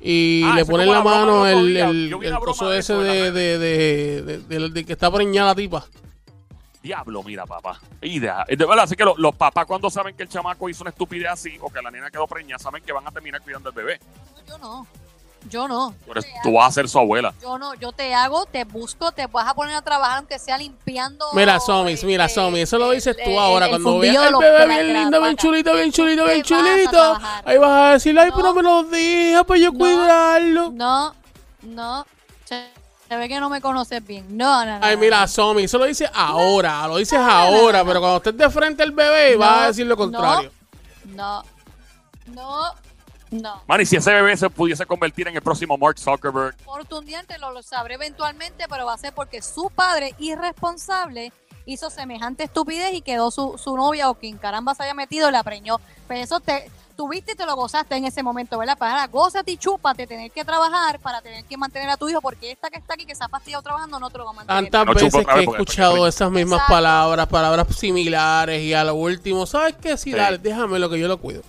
Y 0.00 0.42
Ah, 0.44 0.54
le 0.54 0.64
pone 0.66 0.84
como 0.84 0.94
la 0.98 1.02
mano 1.02 1.46
el, 1.46 1.76
el, 1.76 2.12
el 2.22 2.34
coso 2.38 2.68
de 2.68 2.78
ese 2.78 2.92
en 2.92 3.00
de, 3.02 3.32
de, 3.32 3.58
de, 3.58 4.22
de- 4.22 4.38
de- 4.38 4.68
de 4.70 4.84
que 4.84 4.92
está 4.92 5.10
preñada 5.10 5.48
la 5.48 5.54
tipa. 5.54 5.84
Diablo, 6.82 7.22
mira, 7.22 7.46
papá. 7.46 7.80
Y 8.02 8.18
de, 8.18 8.30
de 8.48 8.56
verdad, 8.66 8.80
así 8.84 8.94
que 8.94 9.04
lo- 9.04 9.16
los 9.16 9.34
papás 9.34 9.64
cuando 9.64 9.88
saben 9.88 10.14
que 10.14 10.22
el 10.24 10.28
chamaco 10.28 10.68
hizo 10.68 10.82
una 10.84 10.90
estupidez 10.90 11.28
así 11.30 11.56
o 11.62 11.70
que 11.70 11.80
la 11.80 11.90
nena 11.90 12.10
quedó 12.10 12.26
preñada, 12.26 12.58
saben 12.58 12.82
que 12.84 12.92
van 12.92 13.06
a 13.08 13.10
terminar 13.10 13.40
cuidando 13.40 13.70
al 13.70 13.74
bebé. 13.74 13.98
Yo 14.46 14.58
no. 14.58 14.86
Yo 15.50 15.68
no. 15.68 15.94
Te 16.14 16.20
tú 16.42 16.52
vas 16.54 16.68
a 16.68 16.72
ser 16.72 16.88
su 16.88 16.98
abuela. 16.98 17.34
Yo 17.42 17.58
no, 17.58 17.74
yo 17.74 17.92
te 17.92 18.14
hago, 18.14 18.46
te 18.46 18.64
busco, 18.64 19.12
te 19.12 19.26
vas 19.26 19.46
a 19.46 19.54
poner 19.54 19.74
a 19.76 19.82
trabajar 19.82 20.18
aunque 20.18 20.38
sea 20.38 20.56
limpiando. 20.56 21.26
Mira, 21.34 21.60
Somis, 21.60 22.02
mira, 22.02 22.24
eh, 22.24 22.28
Somi, 22.30 22.60
eso 22.60 22.78
lo 22.78 22.90
el- 22.90 22.96
dices 22.96 23.14
tú 23.22 23.30
el- 23.30 23.38
ahora. 23.38 23.66
el 23.66 23.70
Cuando 23.72 23.98
veas 23.98 24.30
los- 24.30 24.40
bebé 24.40 24.66
bien 24.66 24.92
lindo, 24.94 25.20
bien 25.20 25.36
chulito, 25.36 25.74
bien 25.74 25.92
chulito, 25.92 26.24
bien 26.24 26.42
chulito. 26.42 27.18
Ahí 27.44 27.58
vas 27.58 27.70
a 27.70 27.92
decir, 27.92 28.18
ay, 28.18 28.30
No. 28.30 28.36
pero 28.36 28.54
me 28.54 28.62
lo 28.62 28.82
dije 28.84 29.44
para 29.46 29.60
yo 29.60 29.70
No. 29.72 29.78
cuidarlo. 29.78 30.70
No, 30.72 31.14
no. 31.62 32.06
Se, 32.46 32.68
ve 33.16 33.28
que 33.28 33.38
no 33.38 33.48
me 33.50 33.60
conoces 33.60 34.04
bien. 34.04 34.26
No, 34.36 34.64
no, 34.64 34.78
no. 34.78 34.84
Ay, 34.84 34.96
mira. 34.96 35.26
Somi, 35.28 35.64
eso 35.64 35.78
lo 35.78 35.84
dices 35.84 36.10
ahora, 36.14 36.88
lo 36.88 36.96
dices 36.96 37.18
ahora, 37.18 37.78
no, 37.78 37.84
no. 37.84 37.88
pero 37.88 38.00
cuando 38.00 38.16
estés 38.16 38.36
de 38.36 38.50
frente 38.50 38.82
al 38.82 38.92
bebé 38.92 39.34
No, 39.34 39.38
vas 39.40 39.58
a 39.58 39.66
decir 39.68 39.86
lo 39.86 39.96
contrario. 39.96 40.50
No, 41.04 41.44
no, 42.26 42.32
no. 42.34 42.83
Man, 43.66 43.80
y 43.80 43.86
si 43.86 43.96
ese 43.96 44.12
bebé 44.12 44.36
se 44.36 44.48
pudiese 44.50 44.86
convertir 44.86 45.28
en 45.28 45.36
el 45.36 45.42
próximo 45.42 45.76
Mark 45.76 45.98
Zuckerberg, 45.98 46.54
Oportunamente 46.64 47.38
lo, 47.38 47.50
lo 47.52 47.62
sabré 47.62 47.94
eventualmente, 47.94 48.64
pero 48.68 48.86
va 48.86 48.94
a 48.94 48.98
ser 48.98 49.12
porque 49.12 49.42
su 49.42 49.70
padre 49.74 50.14
irresponsable 50.18 51.32
hizo 51.66 51.90
semejante 51.90 52.44
estupidez 52.44 52.92
y 52.92 53.00
quedó 53.00 53.30
su, 53.30 53.56
su 53.58 53.76
novia 53.76 54.10
o 54.10 54.14
quien 54.14 54.36
caramba 54.36 54.74
se 54.74 54.82
haya 54.82 54.94
metido 54.94 55.28
y 55.28 55.32
la 55.32 55.42
preñó. 55.42 55.80
Pero 56.06 56.20
eso 56.20 56.40
te 56.40 56.70
tuviste 56.96 57.32
y 57.32 57.34
te 57.34 57.44
lo 57.46 57.56
gozaste 57.56 57.96
en 57.96 58.04
ese 58.04 58.22
momento, 58.22 58.56
¿verdad? 58.56 58.78
Para 58.78 59.06
gózate 59.08 59.50
y 59.50 59.56
chúpate, 59.56 60.06
tener 60.06 60.30
que 60.30 60.44
trabajar 60.44 61.00
para 61.00 61.20
tener 61.22 61.44
que 61.44 61.56
mantener 61.56 61.88
a 61.88 61.96
tu 61.96 62.08
hijo, 62.08 62.20
porque 62.20 62.52
esta 62.52 62.70
que 62.70 62.78
está 62.78 62.94
aquí, 62.94 63.04
que 63.04 63.16
se 63.16 63.24
ha 63.24 63.28
fastidiado 63.28 63.62
trabajando, 63.62 63.98
no 63.98 64.10
te 64.10 64.18
lo 64.18 64.26
va 64.26 64.30
a 64.30 64.34
mantener. 64.34 64.70
Tantas 64.70 64.86
No 64.86 64.94
veces 64.94 65.26
que 65.26 65.40
he 65.40 65.42
escuchado 65.44 66.06
esas 66.06 66.30
mismas 66.30 66.58
Exacto. 66.58 66.72
palabras, 66.74 67.26
palabras 67.26 67.66
similares, 67.76 68.62
y 68.62 68.74
a 68.74 68.84
lo 68.84 68.94
último, 68.94 69.44
¿sabes 69.46 69.74
qué? 69.80 69.96
Sí, 69.96 70.10
Sí. 70.10 70.12
dale, 70.12 70.38
déjame 70.38 70.78
lo 70.78 70.88
que 70.88 71.00
yo 71.00 71.08
lo 71.08 71.18
cuido. 71.18 71.42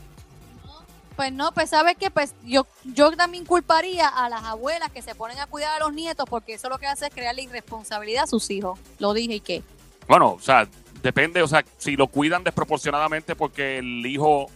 Pues 1.16 1.32
no, 1.32 1.52
pues 1.54 1.70
sabes 1.70 1.96
que 1.98 2.12
pues 2.12 2.36
yo, 2.44 2.68
yo 2.84 3.12
también 3.16 3.46
culparía 3.46 4.08
a 4.08 4.30
las 4.30 4.44
abuelas 4.44 4.92
que 4.92 5.02
se 5.02 5.16
ponen 5.16 5.40
a 5.40 5.48
cuidar 5.48 5.76
a 5.76 5.80
los 5.80 5.94
nietos, 5.94 6.26
porque 6.30 6.56
eso 6.56 6.70
lo 6.70 6.78
que 6.78 6.88
hace 6.88 7.08
es 7.08 7.14
crearle 7.14 7.44
irresponsabilidad 7.44 8.24
a 8.24 8.28
sus 8.28 8.50
hijos. 8.50 8.78
Lo 9.00 9.14
dije 9.14 9.36
y 9.36 9.40
qué. 9.40 9.64
bueno, 10.08 10.34
o 10.34 10.40
sea, 10.40 10.68
depende, 11.02 11.42
o 11.42 11.48
sea, 11.48 11.64
si 11.78 11.96
lo 11.96 12.08
cuidan 12.08 12.44
desproporcionadamente 12.44 13.36
porque 13.36 13.78
el 13.78 14.06
hijo, 14.06 14.48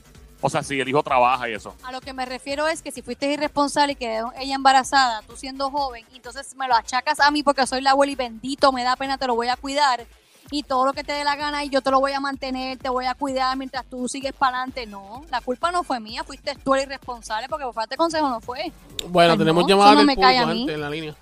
o 0.41 0.49
sea, 0.49 0.63
si 0.63 0.79
el 0.79 0.89
hijo 0.89 1.03
trabaja 1.03 1.47
y 1.49 1.53
eso. 1.53 1.75
A 1.83 1.91
lo 1.91 2.01
que 2.01 2.11
me 2.11 2.25
refiero 2.25 2.67
es 2.67 2.81
que 2.81 2.91
si 2.91 3.01
fuiste 3.01 3.31
irresponsable 3.31 3.93
y 3.93 3.95
quedó 3.95 4.33
ella 4.37 4.55
embarazada, 4.55 5.21
tú 5.21 5.37
siendo 5.37 5.69
joven, 5.71 6.05
entonces 6.13 6.55
me 6.55 6.67
lo 6.67 6.75
achacas 6.75 7.19
a 7.19 7.31
mí 7.31 7.43
porque 7.43 7.65
soy 7.67 7.81
la 7.81 7.91
abuela 7.91 8.11
y 8.11 8.15
bendito, 8.15 8.71
me 8.71 8.83
da 8.83 8.95
pena, 8.95 9.17
te 9.17 9.27
lo 9.27 9.35
voy 9.35 9.47
a 9.47 9.55
cuidar. 9.55 10.05
Y 10.51 10.63
todo 10.63 10.83
lo 10.85 10.93
que 10.93 11.03
te 11.03 11.13
dé 11.13 11.23
la 11.23 11.35
gana 11.35 11.63
y 11.63 11.69
yo 11.69 11.81
te 11.81 11.91
lo 11.91 11.99
voy 11.99 12.11
a 12.13 12.19
mantener, 12.19 12.79
te 12.79 12.89
voy 12.89 13.05
a 13.05 13.13
cuidar 13.13 13.55
mientras 13.55 13.85
tú 13.85 14.07
sigues 14.07 14.33
para 14.33 14.57
adelante. 14.57 14.87
No, 14.87 15.23
la 15.29 15.41
culpa 15.41 15.71
no 15.71 15.83
fue 15.83 15.99
mía, 15.99 16.23
fuiste 16.23 16.55
tú 16.63 16.73
el 16.75 16.81
irresponsable 16.83 17.47
porque 17.47 17.65
por 17.65 17.73
falta 17.75 17.93
de 17.93 17.97
consejo 17.97 18.27
no 18.29 18.41
fue. 18.41 18.71
Bueno, 19.09 19.37
tenemos 19.37 19.61
no, 19.63 19.69
llamadas 19.69 19.91
no 19.93 19.97
del 19.99 20.07
me 20.07 20.17
cae 20.17 20.39
a 20.39 20.41
público, 20.41 20.53
mí. 20.53 20.59
gente, 20.61 20.73
en 20.73 20.81
la 20.81 20.89
línea. 20.89 21.15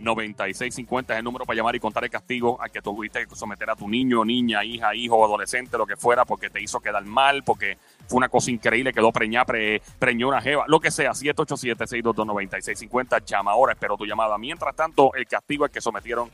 787-622-9650. 0.00 1.10
Es 1.10 1.18
el 1.18 1.24
número 1.24 1.44
para 1.44 1.56
llamar 1.56 1.76
y 1.76 1.80
contar 1.80 2.04
el 2.04 2.10
castigo 2.10 2.58
al 2.60 2.70
que 2.70 2.80
tuviste 2.80 3.26
que 3.26 3.34
someter 3.36 3.68
a 3.68 3.76
tu 3.76 3.86
niño, 3.88 4.24
niña, 4.24 4.64
hija, 4.64 4.94
hijo, 4.94 5.22
adolescente, 5.24 5.76
lo 5.76 5.86
que 5.86 5.96
fuera, 5.96 6.24
porque 6.24 6.48
te 6.48 6.62
hizo 6.62 6.80
quedar 6.80 7.04
mal, 7.04 7.42
porque 7.44 7.76
fue 8.06 8.16
una 8.16 8.28
cosa 8.30 8.50
increíble, 8.50 8.92
quedó 8.94 9.12
preñada, 9.12 9.44
pre- 9.44 9.82
preñó 9.98 10.28
una 10.28 10.40
jeva, 10.40 10.64
lo 10.68 10.80
que 10.80 10.90
sea. 10.90 11.10
787-622-9650. 11.12 13.24
Llama 13.26 13.50
ahora, 13.50 13.74
espero 13.74 13.96
tu 13.96 14.06
llamada. 14.06 14.38
Mientras 14.38 14.74
tanto, 14.74 15.12
el 15.14 15.26
castigo 15.26 15.64
al 15.64 15.70
que 15.70 15.80
sometieron 15.82 16.30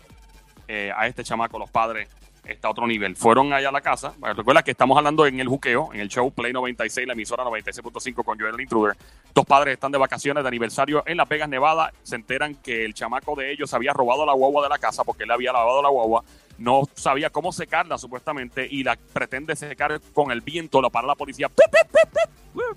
eh, 0.68 0.92
a 0.94 1.06
este 1.06 1.24
chamaco 1.24 1.58
los 1.58 1.70
padres 1.70 2.08
está 2.46 2.68
a 2.68 2.70
otro 2.70 2.86
nivel. 2.86 3.16
Fueron 3.16 3.52
allá 3.52 3.68
a 3.68 3.72
la 3.72 3.80
casa. 3.80 4.12
Bueno, 4.18 4.34
Recuerda 4.34 4.62
que 4.62 4.70
estamos 4.70 4.96
hablando 4.96 5.26
en 5.26 5.40
el 5.40 5.48
juqueo, 5.48 5.90
en 5.92 6.00
el 6.00 6.08
show 6.08 6.30
Play 6.30 6.52
96, 6.52 7.06
la 7.06 7.14
emisora 7.14 7.44
96.5 7.44 8.24
con 8.24 8.38
Joel 8.38 8.54
el 8.54 8.60
Intruder. 8.60 8.96
Dos 9.34 9.44
padres 9.44 9.74
están 9.74 9.92
de 9.92 9.98
vacaciones 9.98 10.44
de 10.44 10.48
aniversario 10.48 11.02
en 11.06 11.16
Las 11.16 11.28
Vegas, 11.28 11.48
Nevada. 11.48 11.92
Se 12.02 12.16
enteran 12.16 12.54
que 12.56 12.84
el 12.84 12.94
chamaco 12.94 13.34
de 13.34 13.52
ellos 13.52 13.72
había 13.74 13.92
robado 13.92 14.26
la 14.26 14.32
guagua 14.32 14.62
de 14.62 14.68
la 14.68 14.78
casa 14.78 15.04
porque 15.04 15.24
él 15.24 15.30
había 15.30 15.52
lavado 15.52 15.82
la 15.82 15.88
guagua. 15.88 16.24
No 16.58 16.82
sabía 16.94 17.30
cómo 17.30 17.52
secarla, 17.52 17.98
supuestamente, 17.98 18.66
y 18.70 18.84
la 18.84 18.96
pretende 18.96 19.56
secar 19.56 20.00
con 20.12 20.30
el 20.30 20.40
viento. 20.40 20.80
Lo 20.80 20.90
para 20.90 21.06
la 21.06 21.14
policía. 21.14 21.50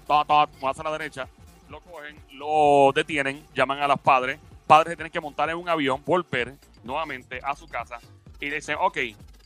Más 0.07 0.79
a 0.79 0.83
la 0.83 0.91
derecha. 0.91 1.27
Lo 1.69 1.81
cogen, 1.81 2.15
lo 2.31 2.91
detienen, 2.95 3.45
llaman 3.53 3.79
a 3.79 3.87
los 3.87 3.99
padres. 3.99 4.39
Padres 4.65 4.91
se 4.91 4.95
tienen 4.95 5.11
que 5.11 5.19
montar 5.19 5.49
en 5.49 5.57
un 5.57 5.67
avión, 5.67 6.01
volver 6.05 6.55
nuevamente 6.87 7.39
a 7.43 7.55
su 7.55 7.67
casa 7.67 7.99
y 8.39 8.49
le 8.49 8.55
dicen, 8.55 8.77
ok, 8.79 8.97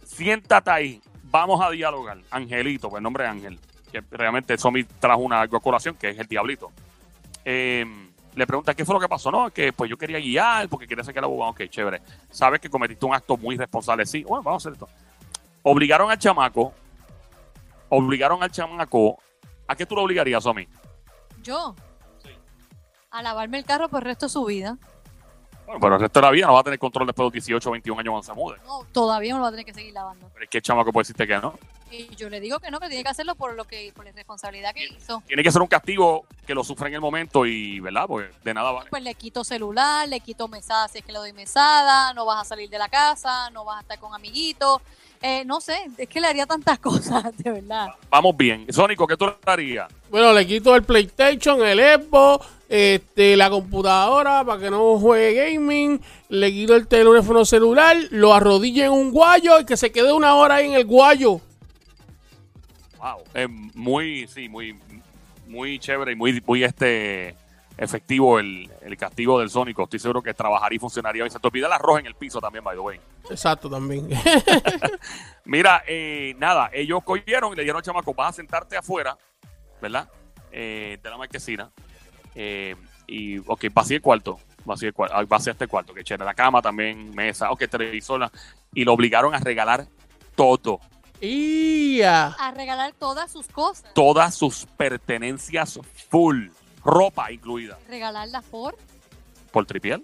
siéntate 0.06 0.72
ahí, 0.72 1.02
vamos 1.24 1.60
a 1.62 1.70
dialogar. 1.72 2.20
Angelito, 2.30 2.90
pues 2.90 3.00
el 3.00 3.04
nombre 3.04 3.24
de 3.24 3.30
Ángel, 3.30 3.60
que 3.92 4.02
realmente 4.12 4.58
Somi 4.58 4.84
trajo 4.84 5.22
una 5.22 5.48
colación, 5.48 5.96
que 5.96 6.10
es 6.10 6.20
el 6.20 6.28
diablito. 6.28 6.72
Eh, 7.44 7.86
le 8.36 8.48
pregunta 8.48 8.74
qué 8.74 8.86
fue 8.86 8.96
lo 8.96 9.02
que 9.02 9.10
pasó, 9.10 9.32
no, 9.32 9.50
que 9.50 9.74
pues 9.74 9.90
yo 9.90 9.98
quería 9.98 10.20
guiar 10.20 10.70
porque 10.70 10.88
quería 10.88 11.04
sacar 11.04 11.24
la 11.24 11.28
boba, 11.28 11.50
ok, 11.50 11.64
chévere. 11.68 12.02
Sabes 12.30 12.62
que 12.62 12.70
cometiste 12.70 13.06
un 13.06 13.14
acto 13.14 13.36
muy 13.36 13.58
responsable, 13.58 14.06
sí, 14.06 14.24
bueno, 14.24 14.44
vamos 14.44 14.66
a 14.66 14.70
hacer 14.70 14.74
esto. 14.74 14.88
Obligaron 15.64 16.10
al 16.10 16.18
chamaco, 16.18 16.74
obligaron 17.90 18.42
al 18.42 18.52
chamaco, 18.52 19.18
¿a 19.68 19.76
qué 19.76 19.86
tú 19.86 19.96
lo 19.96 20.04
obligarías, 20.04 20.44
Somi? 20.44 20.68
Yo. 21.42 21.76
A 23.10 23.22
lavarme 23.22 23.58
el 23.58 23.66
carro 23.66 23.90
por 23.90 24.04
el 24.04 24.06
resto 24.06 24.28
de 24.28 24.30
su 24.30 24.46
vida. 24.46 24.78
Bueno, 25.72 25.80
pero 25.80 25.96
el 25.96 26.02
resto 26.02 26.20
de 26.20 26.26
la 26.26 26.32
vida 26.32 26.48
no 26.48 26.54
va 26.54 26.60
a 26.60 26.64
tener 26.64 26.80
control 26.80 27.08
después 27.08 27.24
de 27.24 27.28
los 27.28 27.46
18 27.46 27.70
o 27.70 27.72
21 27.72 28.00
años 28.00 28.12
cuando 28.12 28.24
se 28.24 28.34
mude. 28.34 28.58
No, 28.66 28.86
todavía 28.92 29.36
lo 29.36 29.42
va 29.42 29.48
a 29.48 29.52
tener 29.52 29.66
que 29.66 29.74
seguir 29.74 29.94
lavando. 29.94 30.30
Pero 30.34 30.44
es 30.44 30.50
que 30.50 30.58
el 30.58 30.64
chamaco 30.64 30.92
puede 30.92 31.04
decirte 31.04 31.26
que 31.26 31.38
no. 31.38 31.58
Y 31.92 32.14
yo 32.16 32.30
le 32.30 32.40
digo 32.40 32.60
que 32.60 32.72
no, 32.72 32.80
que 32.80 32.88
tiene 32.88 33.04
que 33.04 33.10
hacerlo 33.10 33.36
por 33.36 33.56
lo 33.56 33.66
que, 33.66 33.92
por 33.96 34.06
la 34.06 34.12
responsabilidad 34.12 34.74
que 34.74 34.86
hizo. 34.86 35.24
Tiene 35.28 35.44
que 35.44 35.52
ser 35.52 35.62
un 35.62 35.68
castigo 35.68 36.26
que 36.46 36.54
lo 36.54 36.64
sufra 36.64 36.88
en 36.88 36.96
el 36.96 37.02
momento 37.02 37.46
y, 37.46 37.80
¿verdad? 37.80 38.06
Pues 38.08 38.30
de 38.44 38.54
nada 38.54 38.72
vale. 38.72 38.90
Pues 38.90 39.04
le 39.04 39.14
quito 39.16 39.44
celular, 39.44 40.08
le 40.08 40.20
quito 40.20 40.48
mesada 40.48 40.88
si 40.88 41.00
es 41.00 41.06
que 41.06 41.12
le 41.12 41.20
doy 41.20 41.34
mesada, 41.34 42.14
no 42.14 42.26
vas 42.26 42.42
a 42.42 42.46
salir 42.46 42.70
de 42.70 42.78
la 42.78 42.90
casa, 42.90 43.50
no 43.52 43.66
vas 43.66 43.78
a 43.78 43.82
estar 43.82 44.00
con 44.00 44.14
amiguitos. 44.14 44.82
Eh, 45.22 45.44
no 45.46 45.62
sé, 45.62 45.78
es 45.98 46.10
que 46.10 46.20
le 46.20 46.28
haría 46.28 46.46
tantas 46.46 46.80
cosas, 46.80 47.38
de 47.38 47.52
verdad. 47.52 47.90
Vamos 48.10 48.36
bien. 48.36 48.66
Sónico, 48.72 49.06
¿qué 49.06 49.18
tú 49.18 49.28
le 49.28 49.36
harías? 49.46 49.92
Bueno, 50.10 50.34
le 50.34 50.48
quito 50.48 50.76
el 50.76 50.84
PlayStation, 50.84 51.66
el 51.66 51.80
Xbox, 51.80 52.48
este, 52.72 53.36
la 53.36 53.50
computadora 53.50 54.46
para 54.46 54.62
que 54.62 54.72
no 54.72 54.98
juegue 54.98 55.52
gaming. 55.52 56.00
Le 56.30 56.52
quito 56.54 56.74
el 56.74 56.88
teléfono 56.88 57.44
celular, 57.44 57.98
lo 58.12 58.34
arrodillo 58.34 58.86
en 58.86 58.92
un 58.92 59.12
guayo 59.12 59.60
y 59.60 59.66
que 59.66 59.76
se 59.76 59.92
quede 59.92 60.14
una 60.14 60.36
hora 60.36 60.56
ahí 60.56 60.68
en 60.68 60.74
el 60.76 60.86
guayo. 60.86 61.42
Wow. 62.98 63.24
Es 63.34 63.50
muy, 63.50 64.26
sí, 64.28 64.48
muy, 64.48 64.80
muy 65.48 65.80
chévere 65.80 66.14
y 66.14 66.16
muy, 66.16 66.42
muy 66.48 66.64
este 66.64 67.36
efectivo 67.78 68.40
el, 68.40 68.72
el 68.82 68.96
castigo 68.96 69.40
del 69.42 69.50
Sónico. 69.50 69.84
Estoy 69.84 70.00
seguro 70.00 70.22
que 70.22 70.34
trabajaría 70.34 70.78
y 70.78 70.80
funcionaría. 70.80 71.24
bien. 71.24 71.32
Se 71.32 71.40
te 71.40 71.48
olvida 71.50 71.68
el 71.68 71.74
arroz 71.74 72.00
en 72.00 72.06
el 72.06 72.16
piso 72.16 72.40
también, 72.40 72.64
by 72.64 72.78
the 72.78 72.80
way. 72.80 73.02
Exacto, 73.30 73.70
también. 73.70 74.08
Mira, 75.44 75.84
eh, 75.86 76.36
nada, 76.38 76.70
ellos 76.72 77.04
cogieron 77.04 77.52
y 77.52 77.56
le 77.58 77.64
dijeron 77.64 77.80
al 77.80 77.84
chamaco, 77.84 78.14
vas 78.14 78.30
a 78.30 78.34
sentarte 78.34 78.78
afuera, 78.78 79.18
¿verdad? 79.82 80.08
Eh, 80.54 81.00
de 81.04 81.10
la 81.10 81.18
marquesina. 81.18 81.70
Eh, 82.36 82.76
y, 83.08 83.40
ok, 83.40 83.66
vacía 83.74 83.98
el 83.98 84.02
cuarto. 84.02 84.40
Vacía, 84.64 84.90
el 84.90 84.94
cuarto, 84.94 85.16
vacía 85.28 85.54
este 85.54 85.68
cuarto, 85.68 85.94
que 85.94 86.04
chévere. 86.04 86.24
La 86.26 86.34
cama 86.34 86.62
también, 86.62 87.14
mesa, 87.16 87.52
ok, 87.52 87.64
televisor. 87.70 88.20
la- 88.20 88.32
Y 88.74 88.84
lo 88.86 88.94
obligaron 88.94 89.34
a 89.34 89.40
regalar 89.40 89.88
todo. 90.36 90.80
¡Ia! 91.20 92.28
A 92.28 92.52
regalar 92.52 92.94
todas 92.94 93.32
sus 93.32 93.48
cosas. 93.48 93.94
Todas 93.94 94.36
sus 94.36 94.66
pertenencias 94.78 95.80
full. 96.10 96.48
Ropa 96.84 97.32
incluida. 97.32 97.78
Regalarlas 97.88 98.44
por. 98.46 98.76
Por 99.52 99.66
tripiel. 99.66 100.04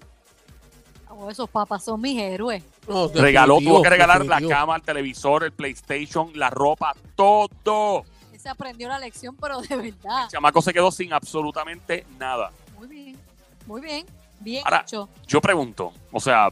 Oh, 1.09 1.29
esos 1.31 1.49
papás 1.49 1.83
son 1.85 2.01
mis 2.01 2.19
héroes. 2.19 2.63
No, 2.87 3.07
Regaló, 3.07 3.59
tuvo 3.59 3.81
que 3.81 3.89
regalar 3.89 4.25
la 4.25 4.41
cama, 4.41 4.75
el 4.75 4.81
televisor, 4.83 5.43
el 5.43 5.51
PlayStation, 5.53 6.31
la 6.35 6.49
ropa, 6.49 6.93
todo. 7.15 8.03
Aprendió 8.47 8.87
la 8.87 8.99
lección, 8.99 9.35
pero 9.35 9.61
de 9.61 9.75
verdad. 9.75 10.23
El 10.23 10.29
chamaco 10.29 10.61
se 10.61 10.73
quedó 10.73 10.91
sin 10.91 11.13
absolutamente 11.13 12.05
nada. 12.17 12.51
Muy 12.77 12.87
bien, 12.87 13.17
muy 13.65 13.81
bien. 13.81 14.05
Bien 14.39 14.61
Ahora- 14.65 14.81
hecho. 14.81 15.09
Yo 15.27 15.41
pregunto, 15.41 15.91
o 16.11 16.19
sea, 16.19 16.49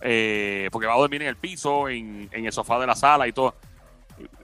eh, 0.00 0.68
porque 0.72 0.86
va 0.86 0.94
a 0.94 0.98
dormir 0.98 1.22
en 1.22 1.28
el 1.28 1.36
piso, 1.36 1.88
en, 1.88 2.28
en 2.32 2.46
el 2.46 2.52
sofá 2.52 2.78
de 2.78 2.86
la 2.86 2.94
sala 2.94 3.26
y 3.28 3.32
todo. 3.32 3.54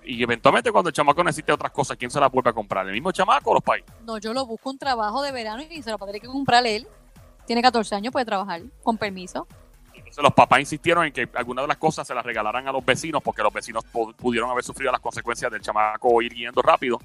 Y 0.04 0.22
eventualmente 0.22 0.70
cuando 0.72 0.88
el 0.88 0.94
chamaco 0.94 1.22
necesite 1.24 1.52
otras 1.52 1.70
cosas, 1.72 1.96
¿quién 1.96 2.10
se 2.10 2.20
las 2.20 2.30
vuelve 2.30 2.50
a 2.50 2.52
comprar? 2.52 2.86
¿El 2.86 2.92
mismo 2.92 3.12
chamaco 3.12 3.50
o 3.50 3.54
los 3.54 3.62
pais? 3.62 3.84
No, 4.04 4.18
yo 4.18 4.34
lo 4.34 4.44
busco 4.44 4.70
un 4.70 4.78
trabajo 4.78 5.22
de 5.22 5.32
verano 5.32 5.62
y 5.68 5.82
se 5.82 5.90
lo 5.90 5.98
tendré 5.98 6.20
que 6.20 6.26
comprar 6.26 6.66
él. 6.66 6.86
Tiene 7.46 7.62
14 7.62 7.94
años, 7.94 8.12
puede 8.12 8.26
trabajar 8.26 8.62
con 8.82 8.98
permiso. 8.98 9.46
Los 10.20 10.32
papás 10.34 10.60
insistieron 10.60 11.06
en 11.06 11.12
que 11.12 11.28
algunas 11.34 11.62
de 11.64 11.68
las 11.68 11.76
cosas 11.78 12.06
se 12.06 12.14
las 12.14 12.24
regalaran 12.24 12.68
a 12.68 12.72
los 12.72 12.84
vecinos 12.84 13.22
porque 13.22 13.42
los 13.42 13.52
vecinos 13.52 13.84
pu- 13.92 14.14
pudieron 14.14 14.50
haber 14.50 14.62
sufrido 14.64 14.92
las 14.92 15.00
consecuencias 15.00 15.50
del 15.50 15.60
chamaco 15.62 16.20
ir 16.20 16.34
guiando 16.34 16.60
rápido. 16.62 16.98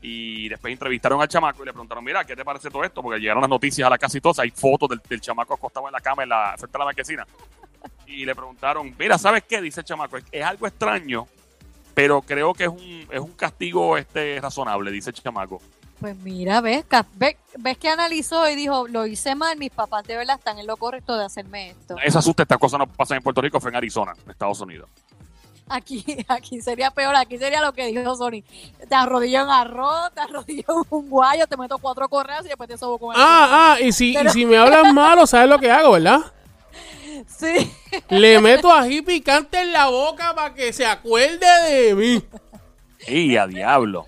Y 0.00 0.48
después 0.50 0.70
entrevistaron 0.72 1.20
al 1.22 1.28
chamaco 1.28 1.62
y 1.62 1.66
le 1.66 1.72
preguntaron, 1.72 2.04
mira, 2.04 2.24
¿qué 2.24 2.36
te 2.36 2.44
parece 2.44 2.68
todo 2.70 2.84
esto? 2.84 3.02
Porque 3.02 3.18
llegaron 3.18 3.40
las 3.40 3.48
noticias 3.48 3.86
a 3.86 3.90
la 3.90 3.96
casa 3.98 4.18
y 4.18 4.20
todo. 4.20 4.34
Hay 4.42 4.50
fotos 4.50 4.90
del, 5.08 5.20
chamaco 5.20 5.54
acostado 5.54 5.86
en 5.88 5.92
la 5.92 6.00
cama 6.00 6.22
en 6.24 6.28
la, 6.28 6.54
frente 6.58 6.76
a 6.76 6.78
la 6.78 6.84
marquesina. 6.84 7.26
Y 8.06 8.24
le 8.26 8.34
preguntaron, 8.34 8.94
mira, 8.98 9.16
¿sabes 9.18 9.44
qué? 9.48 9.60
Dice 9.62 9.80
el 9.80 9.86
chamaco, 9.86 10.18
es, 10.18 10.24
es 10.30 10.44
algo 10.44 10.66
extraño, 10.66 11.26
pero 11.94 12.20
creo 12.20 12.52
que 12.52 12.64
es 12.64 12.68
un, 12.70 13.06
es 13.10 13.20
un 13.20 13.32
castigo 13.32 13.96
este 13.96 14.38
razonable, 14.40 14.90
dice 14.90 15.10
el 15.10 15.16
chamaco. 15.16 15.60
Pues 16.00 16.16
mira, 16.16 16.60
ves, 16.60 16.84
ves, 17.14 17.36
ves 17.56 17.78
que 17.78 17.88
analizó 17.88 18.48
y 18.48 18.56
dijo, 18.56 18.86
lo 18.88 19.06
hice 19.06 19.34
mal, 19.34 19.56
mis 19.56 19.70
papás 19.70 20.04
de 20.04 20.16
verdad 20.16 20.36
están 20.38 20.58
en 20.58 20.66
lo 20.66 20.76
correcto 20.76 21.16
de 21.16 21.24
hacerme 21.24 21.70
esto. 21.70 21.96
Esa 22.04 22.18
asusta, 22.18 22.42
estas 22.42 22.58
cosas 22.58 22.78
no 22.78 22.86
pasan 22.86 23.18
en 23.18 23.22
Puerto 23.22 23.40
Rico, 23.40 23.60
fue 23.60 23.70
en 23.70 23.76
Arizona, 23.76 24.12
en 24.24 24.30
Estados 24.30 24.60
Unidos. 24.60 24.88
Aquí, 25.68 26.04
aquí 26.28 26.60
sería 26.60 26.90
peor, 26.90 27.16
aquí 27.16 27.38
sería 27.38 27.60
lo 27.62 27.72
que 27.72 27.86
dijo 27.86 28.14
Sony. 28.16 28.42
Te 28.88 28.94
arrodillo 28.94 29.42
en 29.42 29.48
arroz, 29.48 30.12
te 30.14 30.20
arrodillo 30.20 30.64
en 30.68 30.86
un 30.90 31.08
guayo, 31.08 31.46
te 31.46 31.56
meto 31.56 31.78
cuatro 31.78 32.08
correas 32.08 32.44
y 32.44 32.48
después 32.48 32.68
te 32.68 32.76
sobo 32.76 32.98
con 32.98 33.14
el 33.14 33.20
Ah, 33.22 33.76
ah, 33.76 33.80
y 33.80 33.92
si, 33.92 34.16
y 34.16 34.28
si 34.30 34.44
me 34.44 34.58
hablas 34.58 34.92
malo, 34.92 35.26
¿sabes 35.26 35.48
lo 35.48 35.58
que 35.58 35.70
hago, 35.70 35.92
verdad? 35.92 36.20
Sí, 37.28 37.72
Le 38.10 38.40
meto 38.40 38.70
ají 38.70 39.00
picante 39.00 39.60
en 39.60 39.72
la 39.72 39.86
boca 39.88 40.34
para 40.34 40.52
que 40.52 40.72
se 40.72 40.84
acuerde 40.84 41.46
de 41.70 41.94
mí. 41.94 42.22
¡Y 43.06 43.36
a 43.36 43.46
diablo! 43.46 44.04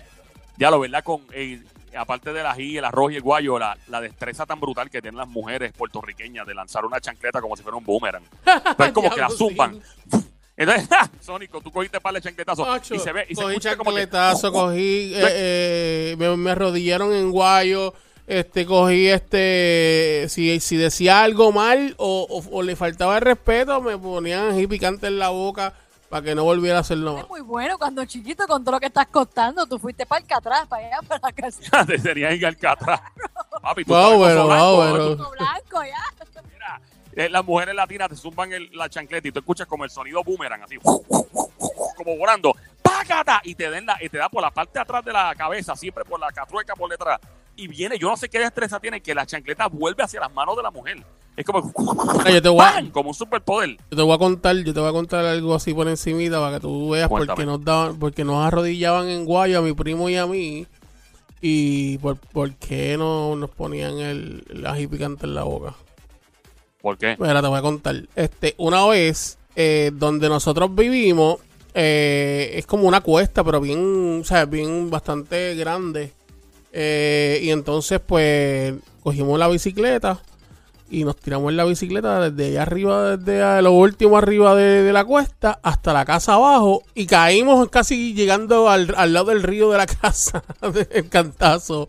Ya 0.57 0.69
lo, 0.69 0.79
¿verdad? 0.79 1.03
Con, 1.03 1.21
eh, 1.33 1.63
aparte 1.97 2.31
del 2.33 2.45
ají, 2.45 2.77
el 2.77 2.85
arroz 2.85 3.11
y 3.11 3.15
el 3.17 3.21
guayo, 3.21 3.57
la, 3.59 3.77
la 3.87 3.99
destreza 4.01 4.45
tan 4.45 4.59
brutal 4.59 4.89
que 4.89 5.01
tienen 5.01 5.17
las 5.17 5.27
mujeres 5.27 5.71
puertorriqueñas 5.73 6.45
de 6.47 6.53
lanzar 6.55 6.85
una 6.85 6.99
chancleta 7.01 7.41
como 7.41 7.55
si 7.57 7.63
fuera 7.63 7.77
un 7.77 7.83
boomerang. 7.83 8.23
Pues 8.77 8.91
como 8.91 9.09
que 9.09 9.19
la 9.21 9.29
zumban. 9.29 9.81
Entonces, 10.55 10.87
¡ja! 10.89 11.09
Sónico, 11.21 11.61
tú 11.61 11.71
cogiste 11.71 11.99
para 12.01 12.17
el 12.17 12.23
chancletazo 12.23 12.65
Macho, 12.65 12.95
y 12.95 12.99
se 12.99 13.11
ve 13.11 13.25
y 13.29 13.35
se 13.35 13.41
cogí 13.41 13.53
escucha 13.55 13.75
como 13.77 13.91
que... 13.91 13.97
chancletazo, 14.01 14.51
cogí, 14.51 15.13
eh, 15.15 15.21
eh, 15.29 16.15
me, 16.17 16.35
me 16.35 16.51
arrodillaron 16.51 17.13
en 17.13 17.29
guayo, 17.31 17.93
este, 18.25 18.65
cogí, 18.65 19.07
este, 19.07 20.25
si, 20.29 20.59
si 20.59 20.75
decía 20.77 21.21
algo 21.23 21.51
mal 21.51 21.93
o, 21.97 22.25
o- 22.29 22.57
o 22.57 22.63
le 22.63 22.75
faltaba 22.75 23.15
el 23.17 23.21
respeto, 23.21 23.81
me 23.81 23.97
ponían 23.97 24.49
ají 24.51 24.65
picante 24.67 25.07
en 25.07 25.19
la 25.19 25.29
boca 25.29 25.73
para 26.09 26.21
que 26.23 26.35
no 26.35 26.43
volviera 26.43 26.77
a 26.77 26.81
hacerlo 26.81 27.13
más. 27.15 27.23
es 27.23 27.29
muy 27.29 27.41
bueno 27.41 27.77
cuando 27.77 28.05
chiquito 28.05 28.45
con 28.47 28.63
todo 28.63 28.73
lo 28.75 28.79
que 28.79 28.85
estás 28.87 29.07
costando. 29.07 29.65
Tú 29.67 29.77
fuiste 29.79 30.05
para 30.05 30.21
el 30.21 30.27
Catraz, 30.27 30.67
para 30.67 30.85
allá, 30.87 30.99
para 31.07 31.19
la 31.23 31.31
casa. 31.33 31.61
Te 31.85 31.97
sería 31.99 32.31
en 32.31 32.43
Alcatraz. 32.45 33.01
Papi, 33.61 33.83
tú 33.85 33.91
Wow, 33.93 34.01
sabes, 34.03 34.17
bueno, 34.19 34.45
blanco, 34.47 34.75
bueno. 34.75 35.15
Blanco 35.31 35.83
ya. 35.83 36.41
Mira, 36.51 36.81
eh, 37.13 37.29
las 37.29 37.43
mujeres 37.43 37.75
latinas 37.75 38.09
te 38.09 38.15
zumban 38.15 38.53
el- 38.53 38.69
la 38.73 38.89
chancleta 38.89 39.27
y 39.27 39.31
tú 39.31 39.39
escuchas 39.39 39.67
como 39.67 39.83
el 39.83 39.89
sonido 39.89 40.23
boomerang, 40.23 40.61
así, 40.63 40.77
como 40.77 42.17
volando, 42.17 42.53
¡págata! 42.81 43.41
Y 43.43 43.55
te, 43.55 43.69
den 43.69 43.85
la, 43.85 43.97
y 44.01 44.07
te 44.09 44.17
da 44.17 44.29
por 44.29 44.41
la 44.41 44.51
parte 44.51 44.73
de 44.75 44.81
atrás 44.81 45.03
de 45.03 45.11
la 45.13 45.33
cabeza, 45.35 45.75
siempre 45.75 46.05
por 46.05 46.19
la 46.19 46.31
catrueca 46.31 46.75
por 46.75 46.89
detrás. 46.89 47.19
Y 47.57 47.67
viene, 47.67 47.97
yo 47.99 48.07
no 48.09 48.15
sé 48.15 48.29
qué 48.29 48.39
destreza 48.39 48.79
tiene, 48.79 49.01
que 49.01 49.13
la 49.15 49.25
chancleta 49.25 49.67
vuelve 49.67 50.03
hacia 50.03 50.19
las 50.21 50.31
manos 50.33 50.55
de 50.55 50.63
la 50.63 50.71
mujer. 50.71 51.03
Es 51.35 51.43
como, 51.45 51.71
Ay, 52.23 52.35
yo 52.35 52.41
te 52.41 52.49
voy 52.49 52.61
a- 52.65 52.73
¡pam! 52.73 52.89
como 52.91 53.09
un 53.09 53.15
superpoder. 53.15 53.77
Yo 53.91 53.97
te 53.97 54.01
voy 54.03 54.13
a 54.15 54.17
contar, 54.17 54.55
yo 54.57 54.73
te 54.73 54.79
voy 54.79 54.89
a 54.89 54.91
contar 54.93 55.25
algo 55.25 55.53
así 55.55 55.73
por 55.73 55.87
encimita 55.87 56.39
para 56.39 56.55
que 56.55 56.61
tú 56.61 56.91
veas 56.91 57.09
Cuéntame. 57.09 57.35
porque 57.35 57.45
nos 57.45 57.63
daban, 57.65 57.99
porque 57.99 58.23
nos 58.23 58.45
arrodillaban 58.45 59.09
en 59.09 59.25
guayo 59.25 59.59
a 59.59 59.61
mi 59.61 59.73
primo 59.73 60.07
y 60.09 60.15
a 60.15 60.25
mí 60.25 60.65
y 61.41 61.97
por, 61.99 62.17
por 62.17 62.53
qué 62.55 62.95
no 62.97 63.35
nos 63.35 63.49
ponían 63.51 63.97
el, 63.99 64.43
ají 64.65 64.87
picante 64.87 65.25
en 65.25 65.35
la 65.35 65.43
boca. 65.43 65.73
¿Por 66.81 66.97
qué? 66.97 67.15
Mira, 67.19 67.41
te 67.41 67.47
voy 67.47 67.57
a 67.59 67.61
contar. 67.61 67.95
Este, 68.15 68.55
una 68.57 68.85
vez, 68.87 69.37
eh, 69.55 69.91
donde 69.93 70.29
nosotros 70.29 70.73
vivimos, 70.73 71.37
eh, 71.73 72.51
es 72.53 72.65
como 72.65 72.87
una 72.87 73.01
cuesta, 73.01 73.43
pero 73.43 73.59
bien, 73.61 74.21
o 74.21 74.23
sea, 74.25 74.45
bien 74.45 74.89
bastante 74.89 75.53
grande. 75.55 76.13
Eh, 76.73 77.39
y 77.43 77.49
entonces, 77.51 77.99
pues, 78.05 78.73
cogimos 79.01 79.39
la 79.39 79.47
bicicleta 79.47 80.19
y 80.89 81.03
nos 81.03 81.17
tiramos 81.17 81.49
en 81.51 81.57
la 81.57 81.65
bicicleta 81.65 82.29
desde 82.29 82.51
allá 82.51 82.61
arriba, 82.61 83.17
desde 83.17 83.41
a- 83.43 83.61
lo 83.61 83.71
último 83.73 84.17
arriba 84.17 84.55
de, 84.55 84.83
de 84.83 84.93
la 84.93 85.03
cuesta 85.03 85.59
hasta 85.63 85.91
la 85.93 86.05
casa 86.05 86.35
abajo 86.35 86.83
y 86.95 87.05
caímos 87.07 87.67
casi 87.69 88.13
llegando 88.13 88.69
al, 88.69 88.93
al 88.95 89.11
lado 89.13 89.25
del 89.31 89.43
río 89.43 89.69
de 89.71 89.77
la 89.77 89.85
casa, 90.01 90.43
el 90.91 91.09
cantazo. 91.09 91.87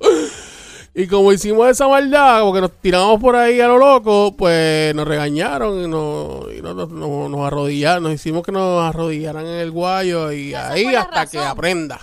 Y 0.95 1.07
como 1.07 1.33
hicimos 1.33 1.69
esa 1.71 1.87
maldad, 1.87 2.43
porque 2.43 2.61
nos 2.61 2.73
tiramos 2.81 3.21
por 3.21 3.37
ahí 3.37 3.61
a 3.61 3.69
lo 3.69 3.79
loco, 3.79 4.35
pues 4.37 4.93
nos 4.97 5.07
regañaron 5.07 5.85
y 5.85 5.87
nos, 5.87 6.53
y 6.53 6.61
nos, 6.61 6.75
nos- 6.75 6.91
nos- 7.31 7.47
arrodillaron, 7.47 8.03
nos 8.03 8.13
hicimos 8.15 8.43
que 8.43 8.51
nos 8.51 8.83
arrodillaran 8.83 9.47
en 9.47 9.61
el 9.61 9.71
guayo 9.71 10.33
y 10.33 10.55
ahí 10.55 10.87
hasta 10.97 11.27
que 11.27 11.39
aprenda. 11.39 12.01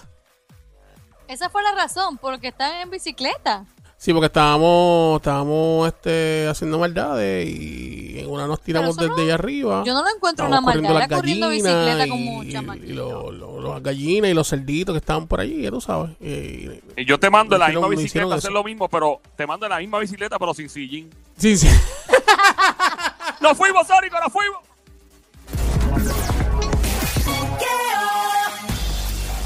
Esa 1.28 1.50
fue 1.50 1.64
la 1.64 1.72
razón, 1.72 2.18
porque 2.18 2.50
están 2.50 2.76
en 2.82 2.90
bicicleta. 2.90 3.66
Sí, 3.98 4.14
porque 4.14 4.28
estábamos, 4.28 5.18
estábamos 5.22 5.88
este, 5.88 6.48
haciendo 6.48 6.78
maldades 6.78 7.48
y 7.50 8.20
en 8.20 8.30
una 8.30 8.46
nos 8.46 8.62
tiramos 8.62 8.96
desde 8.98 9.10
no- 9.10 9.16
allá 9.24 9.34
arriba. 9.36 9.84
Yo 9.86 9.94
no 9.94 10.04
lo 10.04 10.10
encuentro 10.14 10.46
Estábamos 10.46 10.68
una 10.68 10.74
corriendo 10.74 10.90
maldad. 10.94 11.00
las 11.00 11.08
Era 11.10 11.16
corriendo 11.18 11.48
gallinas 11.48 11.74
bicicleta 11.74 12.06
y, 12.06 12.10
con 12.10 12.22
mucha 12.24 12.58
y 12.62 12.62
máquina. 12.66 12.94
lo- 12.94 13.32
lo- 13.32 13.62
lo- 13.62 13.74
las 13.74 13.82
gallinas 13.82 14.30
y 14.30 14.34
los 14.34 14.48
cerditos 14.50 14.94
que 14.94 14.98
estaban 15.00 15.28
por 15.28 15.40
allí, 15.40 15.62
ya 15.64 15.72
tú 15.72 15.82
sabes. 15.82 16.12
Y- 16.20 16.70
Y 16.98 17.06
yo 17.06 17.20
te 17.20 17.30
mando 17.30 17.56
en 17.56 17.62
la 17.62 17.70
misma 17.70 17.88
bicicleta 17.88 18.34
a 18.36 18.38
hacer 18.38 18.52
lo 18.52 18.64
mismo, 18.64 18.90
pero 18.90 19.22
te 19.36 19.48
mando 19.48 19.66
en 19.66 19.72
la 19.72 19.80
misma 19.80 19.98
bicicleta, 20.00 20.38
pero 20.38 20.54
sin 20.54 20.70
sillín. 20.70 21.10
sí, 21.38 21.58
sí. 21.58 21.68
¡Nos 23.40 23.58
fuimos, 23.58 23.88
Sónico! 23.88 24.18
¡Nos 24.20 24.32
fuimos! 24.32 24.60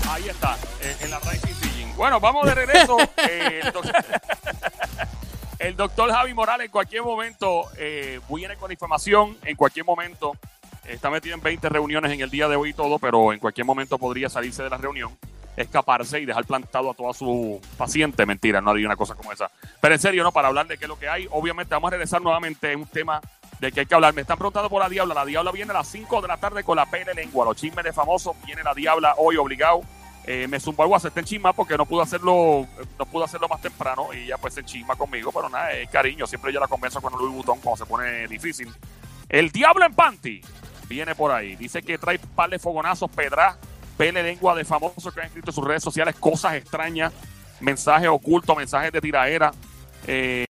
Ahí 0.09 0.27
está, 0.27 0.57
en 1.01 1.11
la 1.11 1.19
Sillín. 1.21 1.58
Bueno, 1.99 2.21
vamos 2.21 2.45
de 2.45 2.55
regreso. 2.55 2.95
Eh, 3.17 3.59
el, 3.61 3.73
doc- 3.73 3.85
el 5.59 5.75
doctor 5.75 6.09
Javi 6.09 6.33
Morales 6.33 6.67
en 6.67 6.71
cualquier 6.71 7.03
momento 7.03 7.63
eh, 7.77 8.21
viene 8.29 8.55
con 8.55 8.71
información, 8.71 9.37
en 9.43 9.57
cualquier 9.57 9.85
momento 9.85 10.31
está 10.85 11.09
metido 11.09 11.35
en 11.35 11.41
20 11.41 11.67
reuniones 11.67 12.13
en 12.13 12.21
el 12.21 12.29
día 12.29 12.47
de 12.47 12.55
hoy 12.55 12.69
y 12.69 12.73
todo, 12.73 12.99
pero 12.99 13.33
en 13.33 13.39
cualquier 13.39 13.65
momento 13.65 13.97
podría 13.97 14.29
salirse 14.29 14.63
de 14.63 14.69
la 14.69 14.77
reunión, 14.77 15.17
escaparse 15.57 16.21
y 16.21 16.25
dejar 16.25 16.45
plantado 16.45 16.89
a 16.89 16.93
toda 16.93 17.13
su 17.13 17.59
paciente. 17.77 18.25
Mentira, 18.25 18.61
no 18.61 18.71
haría 18.71 18.85
una 18.87 18.95
cosa 18.95 19.13
como 19.15 19.33
esa. 19.33 19.51
Pero 19.81 19.93
en 19.93 19.99
serio, 19.99 20.23
¿no? 20.23 20.31
Para 20.31 20.47
hablar 20.47 20.67
de 20.67 20.77
qué 20.77 20.85
es 20.85 20.89
lo 20.89 20.97
que 20.97 21.09
hay, 21.09 21.27
obviamente 21.31 21.75
vamos 21.75 21.89
a 21.89 21.91
regresar 21.91 22.21
nuevamente 22.21 22.71
en 22.71 22.79
un 22.79 22.87
tema 22.87 23.19
de 23.59 23.73
que 23.73 23.81
hay 23.81 23.85
que 23.85 23.93
hablar. 23.93 24.13
Me 24.13 24.21
están 24.21 24.37
preguntando 24.37 24.69
por 24.69 24.81
la 24.81 24.87
Diabla. 24.87 25.13
La 25.13 25.25
Diabla 25.25 25.51
viene 25.51 25.71
a 25.71 25.73
las 25.75 25.87
5 25.89 26.21
de 26.21 26.29
la 26.29 26.37
tarde 26.37 26.63
con 26.63 26.77
la 26.77 26.85
pele 26.85 27.13
lengua. 27.13 27.43
Los 27.43 27.57
chismes 27.57 27.83
de 27.83 27.91
famosos. 27.91 28.37
Viene 28.45 28.63
la 28.63 28.73
Diabla 28.73 29.15
hoy 29.17 29.35
obligado. 29.35 29.81
Eh, 30.31 30.47
me 30.47 30.59
zumbó 30.59 30.83
el 30.83 30.91
WhatsApp 30.91 31.17
en 31.17 31.25
chisma 31.25 31.53
porque 31.53 31.75
no 31.75 31.87
pudo 31.87 32.03
hacerlo 32.03 32.67
no 32.99 33.05
pudo 33.07 33.23
hacerlo 33.23 33.47
más 33.47 33.61
temprano 33.61 34.09
y 34.13 34.25
ella 34.25 34.37
pues 34.37 34.53
se 34.53 34.63
chisma 34.63 34.95
conmigo, 34.95 35.31
pero 35.31 35.49
nada, 35.49 35.71
es 35.71 35.89
cariño, 35.89 36.27
siempre 36.27 36.53
yo 36.53 36.59
la 36.59 36.67
convenzo 36.67 37.01
con 37.01 37.11
el 37.11 37.17
Louis 37.17 37.33
Vuitton 37.33 37.59
cuando 37.61 37.83
se 37.83 37.89
pone 37.89 38.27
difícil. 38.27 38.71
El 39.27 39.49
Diablo 39.49 39.83
en 39.87 39.93
Panty 39.95 40.41
viene 40.87 41.15
por 41.15 41.31
ahí, 41.31 41.55
dice 41.55 41.81
que 41.81 41.97
trae 41.97 42.19
par 42.19 42.51
de 42.51 42.59
fogonazos, 42.59 43.09
pedra, 43.09 43.57
pele 43.97 44.21
lengua 44.21 44.53
de 44.53 44.65
famosos 44.65 45.11
que 45.11 45.19
han 45.19 45.25
escrito 45.25 45.49
en 45.49 45.55
sus 45.55 45.65
redes 45.65 45.81
sociales 45.81 46.13
cosas 46.19 46.53
extrañas, 46.53 47.11
mensajes 47.59 48.09
ocultos, 48.09 48.55
mensajes 48.55 48.91
de 48.91 49.01
tiraera. 49.01 49.51
Eh, 50.05 50.45